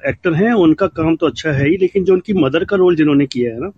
एक्टर 0.08 0.32
हैं, 0.32 0.52
उनका 0.52 0.86
काम 0.86 1.16
तो 1.16 1.26
अच्छा 1.26 1.52
है 1.52 1.68
ही, 1.68 1.76
लेकिन 1.76 2.04
जो 2.04 2.12
उनकी 2.12 2.32
मदर 2.32 2.64
का 2.64 2.76
रोल 2.76 2.96
जिन्होंने 2.96 3.26
किया 3.26 3.52
है 3.52 3.60
ना 3.60 3.70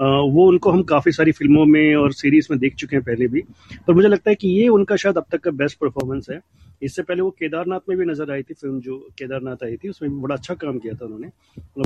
वो 0.00 0.46
उनको 0.48 0.70
हम 0.70 0.82
काफ़ी 0.82 1.12
सारी 1.12 1.32
फ़िल्मों 1.32 1.64
में 1.66 1.94
और 1.96 2.12
सीरीज़ 2.12 2.48
में 2.50 2.58
देख 2.60 2.74
चुके 2.74 2.96
हैं 2.96 3.04
पहले 3.04 3.26
भी। 3.26 3.40
पर 3.86 3.94
मुझे 3.94 4.08
लगता 4.08 4.30
है 4.30 4.34
कि 4.36 4.48
ये 4.48 4.68
उनका 4.68 4.96
शायद 4.96 5.18
अब 5.18 5.24
तक 5.32 5.40
का 5.40 5.50
बेस्ट 5.50 5.78
परफॉर्मेंस 5.78 6.26
है। 6.30 6.40
इससे 6.82 7.02
पहले 7.02 7.22
वो 7.22 7.30
केदारनाथ 7.30 7.80
में 7.88 7.98
भी 7.98 8.04
नज़र 8.04 8.32
आई 8.32 8.42
थी 8.42 8.54
फ़िल्म 8.54 8.80
जो 8.80 8.96
केदारनाथ 9.18 9.64
आई 9.64 9.76
थी 9.76 9.88
उसमें 9.88 10.10
भी 10.10 10.20
बड़ा 10.20 10.34
अच्छा 10.34 10.54
काम 10.54 10.78
किया 10.78 10.94
था 10.94 11.04
उन्होंने। 11.04 11.28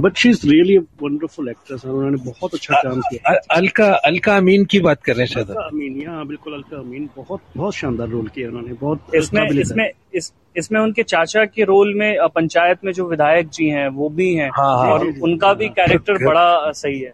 But 0.03 0.17
she 0.17 0.29
is 0.29 0.47
really 0.51 0.77
wonderful 1.03 1.49
actress 1.49 1.85
उन्होंने 1.85 2.17
बहुत 2.17 2.55
अच्छा 2.55 2.81
काम 2.83 3.01
किया। 3.01 3.35
अलका 3.51 3.91
अलका 3.93 4.37
अमीन 4.37 4.65
की 4.65 4.81
बात 4.81 5.03
कर 5.03 5.13
रहे 5.13 5.27
हैं 5.27 5.33
शायद 5.35 5.51
अमीन 5.51 6.07
हाँ 6.09 6.27
बिल्कुल 6.27 6.55
अलका 6.55 6.79
अमीन। 6.79 7.09
बहुत 7.17 7.41
बहुत 7.57 7.75
शानदार 7.75 8.09
रोल 8.09 8.29
किया 8.29 8.49
उन्होंने 8.49 8.73
बहुत 8.73 9.15
इसमें 9.15 9.49
इसमें 9.51 9.91
इस 10.15 10.33
इसमें 10.57 10.81
उनके 10.81 11.03
चाचा 11.03 11.45
के 11.45 11.65
रोल 11.65 11.95
में 11.95 12.17
पंचायत 12.35 12.85
में 12.85 12.93
जो 12.93 13.09
विधायक 13.09 13.49
जी 13.49 13.69
हैं 13.69 13.89
वो 13.89 14.09
भी 14.09 14.35
हैं। 14.35 14.51
हाँ, 14.51 14.77
हाँ, 14.79 14.93
और 14.93 15.07
उनका 15.07 15.53
भी 15.55 15.69
कैरेक्टर 15.69 16.19
बड़ा 16.27 16.73
सही 16.73 17.01
है। 17.01 17.13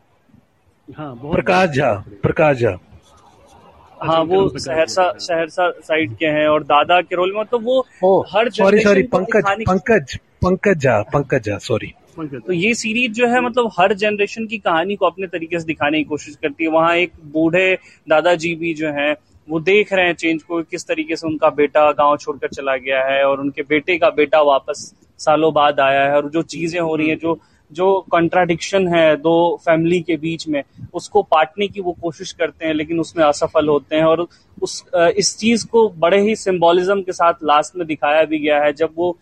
हाँ 0.88 1.14
प्रकाश 1.22 1.76
झा 1.76 1.92
प्रकाश 2.22 2.56
झा। 2.58 2.70
हाँ 4.00 4.20
वो 4.24 4.48
सहरसा 4.58 5.10
सहरसा 5.18 5.70
साइड 5.84 6.16
के 6.18 6.26
हैं 6.26 6.46
और 6.48 6.62
दादा 6.64 7.00
के 7.00 7.16
रोल 7.16 7.32
में 7.36 7.44
तो 7.50 7.58
वो 7.58 7.80
हर 8.32 8.50
sorry 8.50 8.80
sorry 8.82 9.02
Pankaj 9.14 9.44
Pankaj 9.68 10.16
Pankaj 10.44 10.82
Jha 10.84 11.00
Pankaj 11.12 11.46
Jha 11.46 11.58
sorry 11.66 11.92
तो 12.18 12.52
ये 12.52 12.74
सीरीज़ 12.74 13.12
जो 13.12 13.26
है 13.28 13.40
मतलब 13.40 13.70
हर 13.78 13.92
जनरेशन 14.02 14.46
की 14.46 14.58
कहानी 14.58 14.96
को 14.96 15.06
अपने 15.06 15.26
तरीके 15.26 15.58
से 15.60 15.66
दिखाने 15.66 15.98
की 15.98 16.04
कोशिश 16.04 16.36
करती 16.42 16.64
है। 16.64 16.70
वहाँ 16.70 16.94
एक 16.96 17.12
बूढ़े 17.32 17.74
दादाजी 18.08 18.54
भी 18.54 18.74
जो 18.74 18.90
है 18.98 19.12
वो 19.48 19.60
देख 19.60 19.92
रहे 19.92 20.06
हैं 20.06 20.14
चेंज 20.14 20.42
को 20.42 20.62
किस 20.62 20.86
तरीके 20.88 21.16
से 21.16 21.26
उनका 21.26 21.48
बेटा 21.56 21.90
गाँव 21.92 22.16
छोड़कर 22.16 22.48
चला 22.48 22.76
गया 22.76 23.02
है 23.04 23.24
और 23.24 23.40
उनके 23.40 23.62
बेटे 23.68 23.96
का 23.98 24.10
बेटा 24.10 24.42
वापस 24.42 24.92
सालों 25.20 25.52
बाद 25.54 25.80
आया 25.80 26.04
है 26.04 26.16
और 26.16 26.28
जो 26.30 26.42
चीज़ें 26.54 26.80
हो 26.80 26.94
रही 26.96 27.08
है 27.08 27.16
जो 27.16 27.38
जो 27.74 27.98
कंट्राडिक्शन 28.12 28.88
है 28.88 29.16
दो 29.18 29.34
फैमिली 29.64 30.00
के 30.00 30.16
बीच 30.16 30.46
में, 30.48 30.62
उसको 30.94 31.22
पाटने 31.24 31.68
की 31.68 31.80
वो 31.80 31.96
कोशिश 32.02 32.32
करते 32.32 32.66
हैं, 32.66 32.74
लेकिन 32.74 33.00
उसमें 33.00 33.24
असफल 33.24 33.68
होते 33.68 33.96
हैं। 33.96 34.04
और 34.04 34.26
उस 34.62 34.82
इस 34.94 35.36
चीज़ 35.38 35.66
को 35.66 35.88
बड़े 35.98 36.20
ही 36.20 36.36
सिंबोलिज्म 36.36 37.02
के 37.02 37.12
साथ 37.12 37.44
लास्ट 37.44 37.76
में 37.76 37.86
दिखाया 37.86 38.24
भी 38.24 38.38
गया 38.38 38.62
है, 38.64 38.72
जब 38.72 38.90
वो 38.96 39.16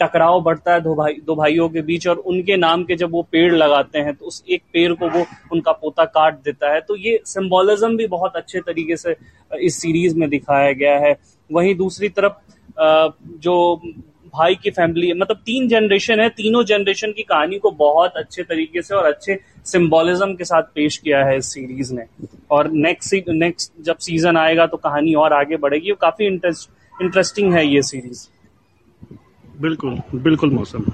टकराव 0.00 0.40
बढ़ता 0.42 0.72
है 0.72 0.80
दो 0.80 0.94
भाई, 0.94 1.14
दो 1.26 1.34
भाइयों 1.36 1.68
के 1.68 1.80
बीच 1.82 2.06
और 2.08 2.16
उनके 2.18 2.56
नाम 2.56 2.84
के 2.84 2.96
जब 2.96 3.10
वो 3.12 3.22
पेड़ 3.32 3.52
लगाते 3.54 3.98
हैं 3.98 4.14
तो 4.14 4.26
उस 4.26 4.42
एक 4.48 4.62
पेड़ 4.72 4.92
को 4.92 5.08
वो 5.08 5.24
उनका 5.52 5.72
पोता 5.72 6.04
काट 6.06 6.34
देता 6.44 6.72
है। 6.74 6.80
तो 6.80 6.96
ये 6.96 7.18
सिंबोलिज्म 7.26 7.96
भी 7.96 8.06
बहुत 8.08 8.36
अच्छे 8.36 8.60
तरीके 8.60 8.96
से 8.96 9.14
इस 9.60 9.80
सीरीज़ 9.82 10.16
में 10.18 10.28
दिखाया 10.30 10.72
गया 10.72 10.98
है। 10.98 11.14
वहीं 11.50 11.74
दूसरी 11.74 12.08
तरफ़ 12.10 12.32
जो 13.40 13.80
भाई 14.34 14.54
की 14.54 14.70
फैमिली 14.70 15.12
मतलब 15.12 15.36
तीन 15.36 15.68
जनरेशन 15.68 16.20
है, 16.20 16.28
तीनों 16.28 16.64
जनरेशन 16.64 17.12
की 17.12 17.22
कहानी 17.22 17.58
को 17.58 17.70
बहुत 17.70 18.16
अच्छे 18.16 18.42
तरीके 18.42 18.82
से 18.82 18.94
और 18.94 19.06
अच्छे 19.06 19.38
सिम्बोलिज्म 19.66 20.34
के 20.34 20.44
साथ 20.44 20.62
पेश 20.74 20.96
किया 20.96 21.24
है 21.24 21.36
इस 21.36 21.52
सीरीज़ 21.54 21.94
ने। 21.94 22.04
और 22.50 22.70
नेक्स्ट 22.72 23.28
नेक्स्ट 23.28 23.72
जब 23.82 23.96
सीज़न 23.98 24.36
आएगा 24.36 24.66
तो 24.66 24.76
कहानी 24.78 25.14
और 25.14 25.32
आगे 25.32 25.56
बढ़ेगी। 25.58 25.94
काफ़ी 26.00 26.26
इंटरेस्ट 26.26 26.70
इंटरेस्टिंग 26.94 27.52
है 27.54 27.66
ये 27.66 27.82
सीरीज़ 27.82 28.26
बिल्कुल 29.60 29.96
बिल्कुल 30.14 30.50
मौसम। 30.50 30.84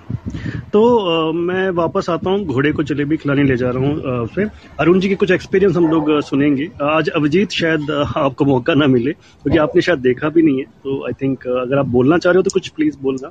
तो 0.72 0.80
आ, 0.98 1.32
मैं 1.32 1.68
वापस 1.70 2.08
आता 2.10 2.30
हूँ 2.30 2.44
घोड़े 2.44 2.72
को 2.72 2.82
जलेबी 2.82 3.16
खिलाने 3.16 3.42
ले 3.44 3.56
जा 3.56 3.70
रहा 3.70 3.88
हूँ 3.88 4.26
फिर। 4.26 4.50
अरुण 4.80 5.00
जी 5.00 5.08
के 5.08 5.14
कुछ 5.14 5.30
एक्सपीरियंस 5.30 5.76
हम 5.76 5.86
लोग 5.90 6.10
सुनेंगे। 6.22 6.68
आज 6.82 7.08
अभिजीत 7.08 7.50
शायद 7.50 7.90
आपको 8.16 8.44
मौका 8.44 8.74
ना 8.74 8.86
मिले 8.86 9.12
क्योंकि 9.12 9.56
तो 9.56 9.62
आपने 9.62 9.82
शायद 9.82 9.98
देखा 9.98 10.28
भी 10.28 10.42
नहीं 10.42 10.58
है। 10.58 10.64
तो 10.84 11.04
आई 11.06 11.12
थिंक 11.22 11.46
अगर 11.46 11.78
आप 11.78 11.86
बोलना 11.88 12.18
चाह 12.18 12.32
रहे 12.32 12.38
हो 12.38 12.42
तो 12.42 12.50
कुछ 12.54 12.68
प्लीज़ 12.68 12.98
बोलना। 12.98 13.30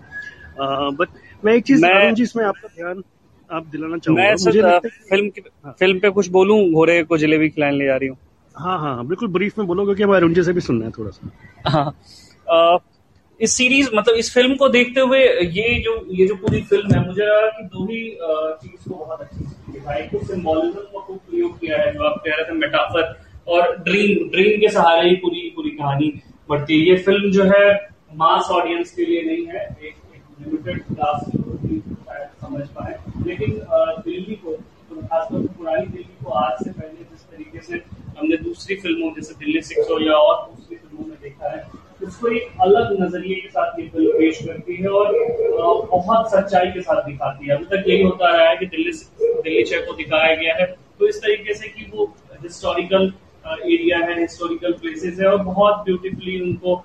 बट 0.91 1.07
मैं 1.45 1.53
एक 1.53 1.63
चीज़ 1.63 1.85
अरुण 1.85 2.13
जी 2.13 2.23
इसमें 2.23 2.43
आपका 2.45 2.67
ध्यान 2.67 3.03
आप 3.49 3.65
दिलाना 3.67 3.97
चाहूँगा। 3.97 4.31
मुझे 4.45 4.61
फ़िल्म 5.09 5.29
की 5.29 5.41
हाँ। 5.65 5.75
फ़िल्म 5.79 5.99
पे 5.99 6.09
कुछ 6.09 6.27
बोलूँ 6.29 6.59
घोड़े 6.71 7.03
को 7.03 7.17
जलेबी 7.17 7.49
खिलाने 7.49 7.77
ले 7.77 7.85
जा 7.85 7.95
रही 7.95 8.07
हूँ। 8.09 8.17
हाँ 8.55 8.77
हाँ 8.79 9.05
बिल्कुल 9.07 9.29
ब्रीफ 9.29 9.57
में 9.57 9.67
बोलो 9.67 9.83
क्योंकि 9.85 10.03
हमारे 10.03 10.17
अरुण 10.17 10.33
जी 10.33 10.43
से 10.43 10.53
भी 10.53 10.61
सुनना 10.61 10.85
है 10.85 10.91
थोड़ा 10.91 11.11
सा। 11.11 11.69
हाँ। 11.69 12.77
इस 13.39 13.53
सीरीज़ 13.53 13.89
मतलब 13.95 14.15
इस 14.15 14.33
फ़िल्म 14.33 14.55
को 14.55 14.67
देखते 14.69 15.01
हुए 15.01 15.19
ये 15.19 15.79
जो 15.85 15.93
ये 16.11 16.27
जो 16.27 16.35
पूरी 16.35 16.61
फ़िल्म 16.63 16.93
है 16.93 17.05
मुझे 17.07 17.23
लगा 17.23 17.47
कि 17.49 17.63
दो 17.65 17.85
ही 17.85 18.01
चीज़ 18.61 18.89
को 18.89 18.95
बहुत 18.95 19.21
अच्छी 19.21 19.45
दिखाई 19.71 20.01
कुछ 20.09 20.23
सिंबोलिज्म 20.27 20.79
का 20.83 20.99
खूब 20.99 21.17
प्रयोग 21.29 21.59
किया 21.59 21.77
है 21.81 21.93
जो 21.93 22.03
आप 22.09 22.21
कह 22.25 22.35
रहे 22.35 22.45
थे 22.49 22.53
मेटाफर 22.59 23.13
और 23.47 23.75
ड्रीम 23.83 24.29
ड्रीम 24.29 24.59
के 24.61 24.69
सहारे 24.73 25.09
ही 25.09 25.15
पूरी 25.23 25.49
पूरी 25.55 25.69
कहानी 25.71 26.11
बढ़ती 26.49 26.79
है। 26.79 26.87
ये 26.89 26.95
फ़िल्म 27.03 27.31
जो 27.31 27.43
है 27.45 27.73
मास 28.15 28.49
ऑडियंस 28.51 28.91
के 28.91 29.05
लिए 29.05 29.21
नहीं 29.23 29.45
है 29.47 29.65
एक, 29.81 29.95
लिमिटेड 30.41 30.81
क्लास 30.85 31.25
समझ 32.41 32.67
पाए। 32.69 32.97
लेकिन 33.27 33.51
दिल्ली 34.05 34.35
को 34.35 34.55
खासतौर 34.91 35.41
पर 35.41 35.47
पुरानी 35.57 35.85
दिल्ली 35.87 36.23
को 36.23 36.31
आज 36.39 36.63
से 36.63 36.71
पहले 36.71 37.03
जिस 37.03 37.23
तरीके 37.31 37.59
से 37.61 37.81
हमने 38.17 38.37
दूसरी 38.43 38.75
फ़िल्मों 38.75 39.11
जैसे 39.15 39.33
दिल्ली 39.39 39.61
सिक्स 39.63 39.89
हो 39.91 39.99
या 40.01 40.13
और 40.17 40.45
दूसरी 40.51 40.75
फ़िल्मों 40.75 41.07
में 41.07 41.17
देखा 41.21 41.49
है 41.55 41.63
उसको 42.07 42.27
एक 42.29 42.61
अलग 42.61 42.95
नज़रिए 43.01 43.35
के 43.35 43.49
साथ 43.49 43.79
ये 43.79 43.87
फ़िल्म 43.89 44.11
पेश 44.17 44.39
करती 44.45 44.75
है 44.81 44.89
और 44.89 45.87
बहुत 45.91 46.31
सच्चाई 46.31 46.71
के 46.71 46.81
साथ 46.81 47.01
दिखाती 47.05 47.47
है। 47.47 47.55
अभी 47.55 47.65
तक 47.75 47.89
यही 47.89 48.01
होता 48.03 48.35
रहा 48.35 48.49
है 48.49 48.55
कि 48.57 48.65
दिल्ली 48.65 48.91
दिल्ली 49.21 49.63
छह 49.63 49.85
को 49.85 49.93
दिखाया 49.95 50.35
गया 50.35 50.55
है। 50.55 50.65
तो 50.99 51.07
इस 51.07 51.21
तरीके 51.21 51.53
से 51.53 51.67
कि 51.69 51.91
वो 51.93 52.05
हिस्टोरिकल 52.43 53.11
एरिया 53.45 53.97
है 53.99 54.19
हिस्टोरिकल 54.19 54.73
प्लेसेस 54.81 55.19
है 55.19 55.27
और 55.27 55.41
बहुत 55.43 55.83
ब्यूटीफुली 55.85 56.39
उनको 56.41 56.83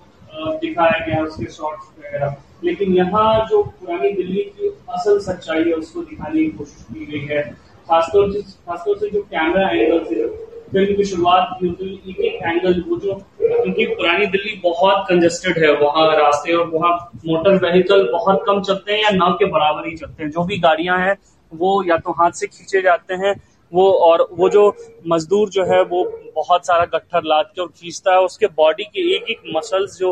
दिखाया 0.60 1.04
गया 1.06 1.16
है 1.16 1.22
उसके 1.22 1.46
शॉर्ट्स 1.52 1.86
वगैरह। 1.98 2.36
लेकिन 2.64 2.96
यहाँ 2.96 3.46
जो 3.50 3.62
पुरानी 3.62 4.12
दिल्ली 4.12 4.42
की 4.56 4.68
असल 4.68 5.18
सच्चाई 5.20 5.64
है, 5.64 5.72
उसको 5.72 6.02
दिखाने 6.02 6.44
की 6.44 6.50
कोशिश 6.58 6.86
की 6.92 7.06
गई 7.06 7.26
है। 7.26 7.42
खासतौर 7.88 8.32
से 8.32 8.40
खासतौर 8.42 8.98
से 8.98 9.10
जो 9.10 9.22
कैमरा 9.30 9.68
एंगल 9.70 10.04
से 10.04 10.26
फ़िल्म 10.72 10.96
की 10.96 11.04
शुरुआत 11.04 11.58
एक 11.64 12.20
एक 12.20 12.42
एंगल 12.42 12.84
वो 12.88 12.96
जो 12.96 13.14
क्योंकि 13.52 13.86
पुरानी 13.86 14.26
दिल्ली 14.26 14.54
बहुत 14.62 15.04
कंजेस्टेड 15.08 15.58
है, 15.58 15.70
वहाँ 15.72 16.06
रास्ते 16.16 16.52
और 16.52 16.66
वहाँ 16.66 16.92
मोटर 17.26 17.56
व्हीकल 17.62 18.08
बहुत 18.12 18.42
कम 18.46 18.60
चलते 18.62 18.92
हैं 18.92 19.02
या 19.02 19.10
न 19.12 19.32
के 19.32 19.44
बराबर 19.44 19.88
ही 19.88 19.96
चलते 19.96 20.22
हैं। 20.22 20.30
जो 20.30 20.44
भी 20.44 20.58
गाड़ियाँ 20.58 20.98
हैं, 20.98 21.16
वो 21.52 21.82
या 21.84 21.96
तो 21.96 22.12
हाथ 22.12 22.30
से 22.30 22.46
खींचे 22.46 22.82
जाते 22.82 23.14
हैं, 23.14 23.34
वो 23.72 23.90
और 23.92 24.26
वो 24.32 24.48
जो 24.48 24.62
मजदूर 25.08 25.48
जो 25.48 25.64
है, 25.64 25.82
वो 25.82 26.04
बहुत 26.36 26.66
सारा 26.66 26.84
गट्ठर 26.84 27.22
लाद 27.24 27.50
के 27.54 27.62
और 27.62 27.68
खींचता 27.68 28.12
है, 28.12 28.20
उसके 28.20 28.46
बॉडी 28.46 28.84
के 28.84 29.14
एक 29.16 29.30
एक 29.30 29.42
मसल्स 29.56 29.98
जो 29.98 30.10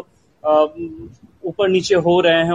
ऊपर 1.45 1.69
नीचे 1.69 1.95
हो 1.95 2.21
रहे 2.21 2.45
हैं, 2.45 2.55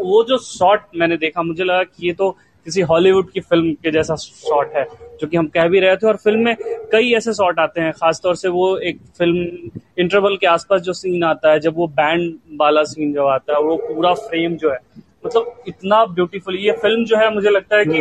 वो 0.00 0.22
जो 0.24 0.38
शॉट 0.38 0.80
मैंने 0.96 1.16
देखा, 1.16 1.42
मुझे 1.42 1.64
लगा 1.64 1.82
कि 1.82 2.06
ये 2.06 2.12
तो 2.12 2.30
किसी 2.66 2.80
हॉलीवुड 2.80 3.30
की 3.30 3.40
फ़िल्म 3.40 3.72
के 3.74 3.90
जैसा 3.90 4.14
शॉट 4.16 4.74
है। 4.76 4.86
जो 5.20 5.26
कि 5.26 5.36
हम 5.36 5.46
कह 5.54 5.68
भी 5.68 5.80
रहे 5.80 5.96
थे 5.96 6.06
और 6.06 6.16
फ़िल्म 6.24 6.40
में 6.44 6.56
कई 6.92 7.12
ऐसे 7.14 7.32
शॉट 7.34 7.58
आते 7.58 7.80
हैं 7.80 7.92
खासतौर 7.92 8.36
से 8.36 8.48
वो 8.48 8.76
एक 8.90 8.98
फ़िल्म 9.18 9.70
इंटरवल 9.98 10.36
के 10.36 10.46
आसपास 10.46 10.80
जो 10.82 10.92
सीन 10.92 11.24
आता 11.24 11.52
है 11.52 11.60
जब 11.60 11.76
वो 11.76 11.86
बैंड 12.00 12.32
वाला 12.60 12.82
सीन 12.92 13.12
जो 13.12 13.26
आता 13.28 13.56
है 13.56 13.62
वो 13.62 13.76
पूरा 13.88 14.14
फ्रेम 14.22 14.56
जो 14.56 14.70
है 14.70 14.78
मतलब 15.26 15.64
इतना 15.68 16.04
ब्यूटीफुल 16.14 16.56
ये 16.58 16.72
फ़िल्म 16.82 17.04
जो 17.04 17.16
है 17.16 17.32
मुझे 17.34 17.50
लगता 17.50 17.76
है 17.76 17.84
कि 17.84 17.98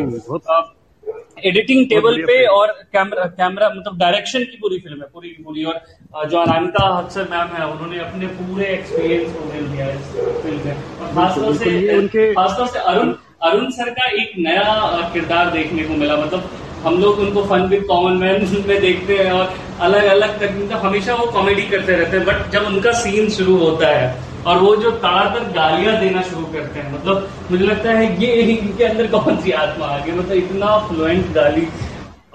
एडिटिंग 1.47 1.77
हम्म, 1.77 1.87
टेबल 1.89 2.17
पे 2.25 2.45
और 2.47 2.71
कैमरा 2.93 3.23
कैमरा 3.37 3.69
मतलब 3.69 3.97
डायरेक्शन 3.99 4.43
की 4.43 4.57
पूरी 4.61 4.77
फ़िल्म 4.79 5.01
है 5.01 5.07
पूरी 5.13 5.29
की 5.29 5.43
पूरी। 5.43 5.63
और 5.63 6.29
जो 6.29 6.37
अनामिका 6.39 6.85
अक्सर 6.97 7.27
मैम 7.31 7.47
है 7.55 7.65
उन्होंने 7.67 7.99
अपने 7.99 8.27
पूरे 8.39 8.67
एक्सपीरियंस 8.73 9.33
को 9.33 9.45
मिल 9.45 9.67
दिया 9.69 9.89
इस 9.91 10.11
फ़िल्म 10.43 10.65
में। 10.65 10.99
और 10.99 11.13
खासतौर 11.15 11.55
से 11.55 12.33
खासतौर 12.33 12.67
से 12.67 12.79
अरुण 12.81 13.13
अरुण 13.43 13.69
सर 13.71 13.89
का 13.93 14.05
एक 14.21 14.31
नया 14.39 15.09
किरदार 15.13 15.49
देखने 15.51 15.83
को 15.83 15.93
मिला 15.95 16.17
मतलब 16.17 16.49
हम 16.85 16.97
लोग 16.99 17.19
उनको 17.19 17.43
फन 17.43 17.61
विद 17.61 17.83
कॉमन 17.87 18.17
मैन 18.17 18.63
में 18.67 18.79
देखते 18.81 19.17
हैं 19.17 19.31
और 19.31 19.53
अलग 19.81 20.05
अलग 20.05 20.43
मतलब 20.43 20.85
हमेशा 20.85 21.15
वो 21.15 21.25
कॉमेडी 21.31 21.61
करते 21.61 21.93
रहते 21.93 22.17
हैं 22.17 22.25
बट 22.25 22.51
जब 22.51 22.65
उनका 22.65 22.91
सीन 23.01 23.29
शुरू 23.29 23.57
होता 23.57 23.87
है 23.87 24.15
और 24.47 24.57
वो 24.57 24.75
जो 24.75 24.91
तार 25.03 25.27
पर 25.29 25.43
गालियाँ 25.53 25.99
देना 25.99 26.21
शुरू 26.21 26.45
करते 26.53 26.79
हैं 26.79 26.93
मतलब 26.93 27.29
मुझे 27.51 27.65
लगता 27.65 27.91
है 27.91 28.07
ये 28.23 28.33
इनके 28.33 28.83
अंदर 28.83 29.07
कौन 29.07 29.37
सी 29.37 29.51
आत्मा 29.59 29.85
आ 29.85 29.97
गई? 29.97 30.11
मतलब 30.11 30.31
इतना 30.31 30.77
फ्लुएंट 30.87 31.33
गाली 31.33 31.67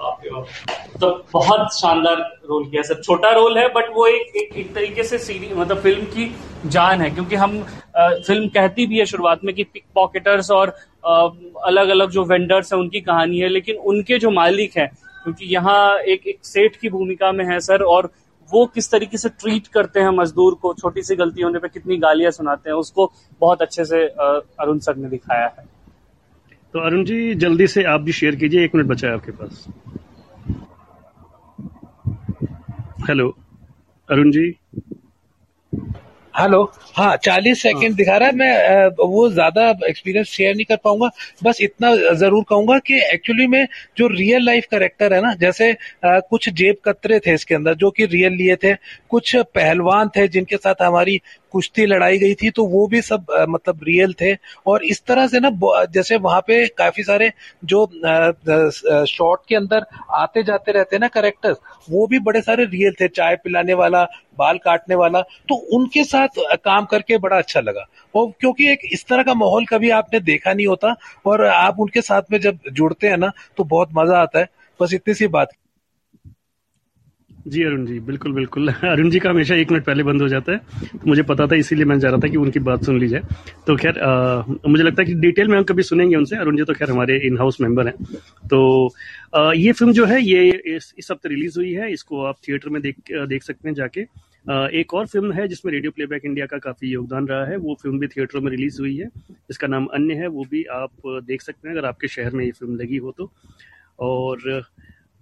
तो 0.01 1.09
बहुत 1.33 1.73
शानदार 1.73 2.17
रोल 2.49 2.65
किया। 2.65 2.81
सर 2.81 3.01
छोटा 3.01 3.31
रोल 3.31 3.57
है 3.57 3.67
बट 3.73 3.89
वो 3.93 4.05
एक 4.07 4.35
एक, 4.35 4.55
एक 4.57 4.73
तरीके 4.75 5.03
से 5.03 5.17
सीरी 5.17 5.53
मतलब 5.53 5.77
फ़िल्म 5.77 6.05
की 6.05 6.31
जान 6.67 7.01
है 7.01 7.09
क्योंकि 7.09 7.35
हम 7.35 7.57
आ, 7.97 8.09
फ़िल्म 8.09 8.47
कहती 8.47 8.85
भी 8.85 8.99
है 8.99 9.05
शुरुआत 9.05 9.43
में 9.43 9.53
कि 9.55 9.63
पिक 9.63 9.83
पॉकेटर्स 9.95 10.51
और 10.51 10.69
अलग 11.05 11.89
अलग 11.89 12.09
जो 12.09 12.23
वेंडर्स 12.25 12.73
हैं 12.73 12.79
उनकी 12.79 13.01
कहानी 13.01 13.39
है 13.39 13.49
लेकिन 13.49 13.75
उनके 13.91 14.19
जो 14.19 14.31
मालिक 14.31 14.77
हैं 14.77 14.87
क्योंकि 15.23 15.45
यहाँ 15.45 15.99
एक 16.07 16.27
एक 16.27 16.39
सेठ 16.45 16.75
की 16.75 16.89
भूमिका 16.89 17.31
में 17.31 17.45
है 17.45 17.59
सर 17.59 17.83
और 17.85 18.09
वो 18.51 18.65
किस 18.65 18.91
तरीके 18.91 19.17
से 19.17 19.29
ट्रीट 19.29 19.67
करते 19.67 19.99
हैं 19.99 20.09
मजदूर 20.09 20.53
को 20.61 20.73
छोटी 20.73 21.01
सी 21.01 21.15
गलती 21.15 21.41
होने 21.41 21.59
पे 21.59 21.67
कितनी 21.69 21.97
गालियाँ 21.97 22.31
सुनाते 22.31 22.69
हैं 22.69 22.77
उसको 22.77 23.11
बहुत 23.41 23.61
अच्छे 23.61 23.85
से 23.85 24.03
अरुण 24.05 24.79
सर 24.79 24.95
ने 24.95 25.09
दिखाया 25.09 25.45
है। 25.47 25.67
तो 26.73 26.79
अरुण 26.79 27.03
जी 27.05 27.33
जल्दी 27.35 27.67
से 27.67 27.83
आप 27.91 28.01
भी 28.01 28.11
शेयर 28.13 28.35
कीजिए 28.35 28.63
एक 28.65 28.75
मिनट 28.75 28.87
बचा 28.87 29.07
है 29.07 29.13
आपके 29.13 29.31
पास। 29.31 29.65
हेलो 33.09 33.27
अरुण 34.09 34.31
जी। 34.31 34.47
हेलो 36.33 36.61
हाँ 36.95 37.15
चालीस 37.23 37.61
सेकंड 37.61 37.95
दिखा 37.95 38.15
रहा 38.17 38.27
है 38.27 38.35
मैं 38.35 38.87
वो 38.99 39.29
ज़्यादा 39.29 39.69
एक्सपीरियंस 39.87 40.27
शेयर 40.27 40.55
नहीं 40.55 40.65
कर 40.65 40.75
पाऊँगा। 40.83 41.09
बस 41.43 41.57
इतना 41.61 41.93
ज़रूर 42.15 42.43
कहूँगा 42.49 42.77
कि 42.79 42.99
एक्चुअली 43.13 43.47
में 43.47 43.67
जो 43.97 44.07
रियल 44.07 44.45
लाइफ 44.45 44.65
करेक्टर 44.71 45.13
है 45.13 45.21
ना 45.21 45.33
जैसे 45.41 45.71
अ, 45.71 46.19
कुछ 46.29 46.49
जेब 46.51 46.75
कतरे 46.85 47.19
थे 47.19 47.33
इसके 47.33 47.55
अंदर 47.55 47.75
जो 47.75 47.91
कि 47.91 48.05
रियल 48.05 48.33
लिए 48.33 48.55
थे 48.63 48.73
कुछ 49.09 49.35
पहलवान 49.55 50.09
थे 50.15 50.27
जिनके 50.27 50.57
साथ 50.57 50.81
हमारी 50.81 51.19
कुश्ती 51.51 51.85
लड़ाई 51.85 52.17
गई 52.17 52.33
थी 52.35 52.49
तो 52.51 52.65
वो 52.67 52.85
भी 52.87 53.01
सब 53.01 53.25
मतलब 53.49 53.79
रियल 53.83 54.13
थे। 54.13 54.33
और 54.67 54.83
इस 54.85 55.03
तरह 55.07 55.27
से 55.27 55.39
ना 55.39 55.49
जैसे 55.87 56.17
वहाँ 56.19 56.41
पे 56.41 56.65
काफ़ी 56.77 57.03
सारे 57.03 57.31
जो 57.65 57.85
शॉर्ट 59.07 59.41
के 59.49 59.55
अंदर 59.55 59.85
आते 60.15 60.43
जाते 60.43 60.71
रहते 60.71 60.95
हैं 60.95 61.01
ना 61.01 61.07
करेक्टर्स 61.09 61.57
वो 61.89 62.05
भी 62.07 62.19
बड़े 62.21 62.41
सारे 62.41 62.65
रियल 62.65 62.93
थे, 62.93 63.07
चाय 63.09 63.35
पिलाने 63.35 63.73
वाला, 63.73 64.03
बाल 64.39 64.57
काटने 64.57 64.95
वाला। 64.95 65.21
तो 65.21 65.55
उनके 65.73 66.03
साथ 66.03 66.39
काम 66.55 66.85
करके 66.85 67.17
बड़ा 67.19 67.37
अच्छा 67.37 67.59
लगा। 67.61 67.85
और 68.13 68.31
क्योंकि 68.39 68.71
एक 68.71 68.79
इस 68.91 69.05
तरह 69.07 69.23
का 69.23 69.33
माहौल 69.35 69.65
कभी 69.65 69.89
आपने 69.91 70.19
देखा 70.21 70.53
नहीं 70.53 70.67
होता, 70.67 70.95
और 71.25 71.45
आप 71.45 71.79
उनके 71.79 72.01
साथ 72.03 72.31
में 72.31 72.39
जब 72.41 72.59
जुड़ते 72.71 73.07
हैं 73.07 73.17
ना 73.17 73.31
तो 73.57 73.63
बहुत 73.65 73.89
मज़ा 73.95 74.19
आता 74.19 74.39
है। 74.39 74.49
बस 74.79 74.93
इतनी 74.93 75.13
सी 75.13 75.27
बात। 75.29 75.51
जी 77.49 77.63
अरुण 77.63 77.85
जी 77.85 77.99
बिल्कुल 78.07 78.31
बिल्कुल। 78.33 78.69
अरुण 78.69 79.09
जी 79.09 79.19
का 79.19 79.29
हमेशा 79.29 79.55
एक 79.55 79.71
मिनट 79.71 79.85
पहले 79.85 80.03
बंद 80.03 80.21
हो 80.21 80.27
जाता 80.27 80.51
है। 80.51 80.57
तो 80.91 81.07
मुझे 81.07 81.23
पता 81.23 81.45
था 81.47 81.55
इसीलिए 81.55 81.85
मैं 81.85 81.97
जा 81.99 82.09
रहा 82.09 82.19
था 82.19 82.27
कि 82.27 82.37
उनकी 82.37 82.59
बात 82.59 82.83
सुन 82.85 82.99
ली 82.99 83.07
जाए 83.07 83.21
तो 83.67 83.75
खैर 83.75 83.99
मुझे 84.67 84.83
लगता 84.83 85.01
है 85.01 85.05
कि 85.07 85.13
डिटेल 85.21 85.47
में 85.47 85.57
हम 85.57 85.63
कभी 85.63 85.83
सुनेंगे 85.83 86.15
उनसे। 86.15 86.35
अरुण 86.35 86.57
जी 86.57 86.63
तो 86.63 86.73
खैर 86.73 86.89
हमारे 86.91 87.17
इन 87.27 87.37
हाउस 87.37 87.61
मेंबर 87.61 87.87
हैं। 87.87 87.93
तो 88.49 88.87
अ, 89.33 89.51
ये 89.55 89.71
फ़िल्म 89.71 89.93
जो 89.93 90.05
है 90.05 90.21
ये 90.23 90.49
इस, 90.75 90.93
हफ़्ते 91.11 91.29
रिलीज़ 91.29 91.59
हुई 91.59 91.71
है। 91.73 91.91
इसको 91.93 92.23
आप 92.25 92.35
थिएटर 92.47 92.69
में 92.69 92.81
देख 92.81 92.95
देख 93.11 93.43
सकते 93.43 93.69
हैं 93.69 93.75
जाके। 93.75 94.01
अ, 94.01 94.67
एक 94.73 94.93
और 94.93 95.05
फ़िल्म 95.05 95.31
है 95.33 95.47
जिसमें 95.47 95.71
रेडियो 95.73 95.91
प्लेबैक 95.91 96.25
इंडिया 96.25 96.45
का 96.45 96.57
काफ़ी 96.57 96.89
योगदान 96.91 97.27
रहा 97.27 97.45
है। 97.45 97.57
वो 97.57 97.75
फ़िल्म 97.83 97.99
भी 97.99 98.07
थिएटरों 98.07 98.41
में 98.41 98.51
रिलीज़ 98.51 98.81
हुई 98.81 98.95
है। 98.97 99.09
इसका 99.49 99.67
नाम 99.67 99.85
अन्य 99.93 100.13
है 100.13 100.27
वो 100.27 100.45
भी 100.51 100.63
आप 100.73 100.91
देख 101.27 101.41
सकते 101.41 101.69
हैं 101.69 101.75
अगर 101.75 101.87
आपके 101.87 102.07
शहर 102.07 102.31
में 102.31 102.45
ये 102.45 102.51
फ़िल्म 102.51 102.75
लगी 102.75 102.97
हो 102.97 103.11
तो। 103.17 103.31
और 103.99 104.61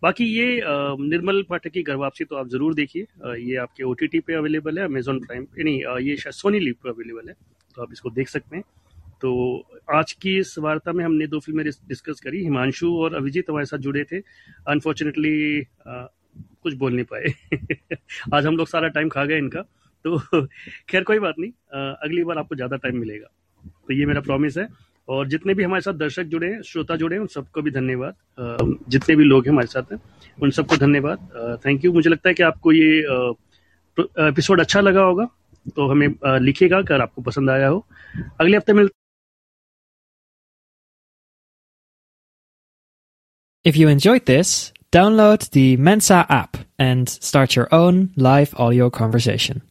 बाकी 0.01 0.25
ये 0.27 0.61
निर्मल 1.01 1.41
पाठक 1.49 1.71
की 1.71 1.81
घर 1.83 1.95
वापसी 1.95 2.25
तो 2.25 2.35
आप 2.35 2.47
ज़रूर 2.49 2.73
देखिए। 2.75 3.05
ये 3.37 3.55
आपके 3.57 3.83
ओटीटी 3.83 4.19
पे 4.19 4.33
अवेलेबल 4.33 4.79
है 4.79 4.85
अमेजोन 4.85 5.19
प्राइम 5.19 5.47
नहीं 5.57 5.77
ये 6.01 6.15
शायद 6.17 6.33
सोनी 6.35 6.59
लिव 6.59 6.75
पे 6.83 6.89
अवेलेबल 6.89 7.29
है 7.29 7.35
तो 7.77 7.81
आप 7.81 7.93
इसको 7.93 8.09
देख 8.11 8.29
सकते 8.29 8.55
हैं। 8.55 8.63
तो 9.21 9.31
आज 9.93 10.11
की 10.13 10.37
इस 10.39 10.57
वार्ता 10.59 10.91
में 10.93 11.03
हमने 11.05 11.27
दो 11.27 11.39
फ़िल्में 11.39 11.63
डिस्कस 11.65 12.19
करी, 12.23 12.43
हिमांशु 12.43 12.93
और 12.97 13.15
अभिजीत 13.15 13.49
हमारे 13.49 13.65
साथ 13.65 13.77
जुड़े 13.79 14.03
थे। 14.11 14.17
अनफॉर्चुनेटली 14.67 15.65
कुछ 15.87 16.73
बोल 16.75 16.93
नहीं 16.93 17.05
पाए। 17.05 17.33
आज 18.33 18.45
हम 18.45 18.57
लोग 18.57 18.67
सारा 18.67 18.87
टाइम 18.89 19.09
खा 19.09 19.23
गए 19.25 19.37
इनका 19.37 19.61
तो 20.05 20.19
खैर 20.89 21.03
कोई 21.03 21.19
बात 21.19 21.35
नहीं 21.39 21.51
अगली 22.03 22.23
बार 22.23 22.37
आपको 22.37 22.55
ज़्यादा 22.55 22.77
टाइम 22.77 22.97
मिलेगा। 22.99 23.27
तो 23.65 23.93
ये 23.93 24.05
मेरा 24.05 24.21
प्रॉमिस 24.21 24.57
है। 24.57 24.67
और 25.07 25.27
जितने 25.29 25.53
भी 25.53 25.63
हमारे 25.63 25.81
साथ 25.81 25.93
दर्शक 25.93 26.23
जुड़े 26.31 26.47
हैं 26.47 26.61
श्रोता 26.61 26.95
जुड़े 26.95 27.15
हैं 27.15 27.21
उन 27.21 27.27
सबको 27.33 27.61
भी 27.61 27.71
धन्यवाद। 27.71 28.13
जितने 28.89 29.15
भी 29.15 29.23
लोग 29.23 29.45
हैं 29.45 29.51
हमारे 29.51 29.67
साथ 29.67 29.91
हैं 29.91 29.99
उन 30.43 30.51
सबको 30.51 30.77
धन्यवाद। 30.77 31.59
थैंक 31.65 31.85
यू 31.85 31.93
मुझे 31.93 32.09
लगता 32.09 32.29
है 32.29 32.35
कि 32.35 32.43
आपको 32.43 32.71
ये 32.71 32.99
एपिसोड 34.27 34.61
अच्छा 34.61 34.81
लगा 34.81 35.01
होगा 35.01 35.27
तो 35.75 35.87
हमें 35.87 36.07
लिखिएगा 36.39 36.77
अगर 36.77 37.01
आपको 37.01 37.21
पसंद 37.21 37.49
आया 37.49 37.67
हो। 37.67 37.85
अगले 38.39 38.57
हफ़्ते 38.57 38.73
मिल 38.73 38.89
If 43.65 43.75
you 43.75 43.87
enjoyed 43.89 44.25
this, 44.27 44.49
download 44.95 45.41
the 45.51 45.75
Mensa 45.77 46.19
app 46.29 46.57
and 46.79 47.09
start 47.09 47.55
your 47.55 47.65
own 47.77 47.97
live 48.15 48.53
audio 48.65 48.89
conversation. 48.89 49.61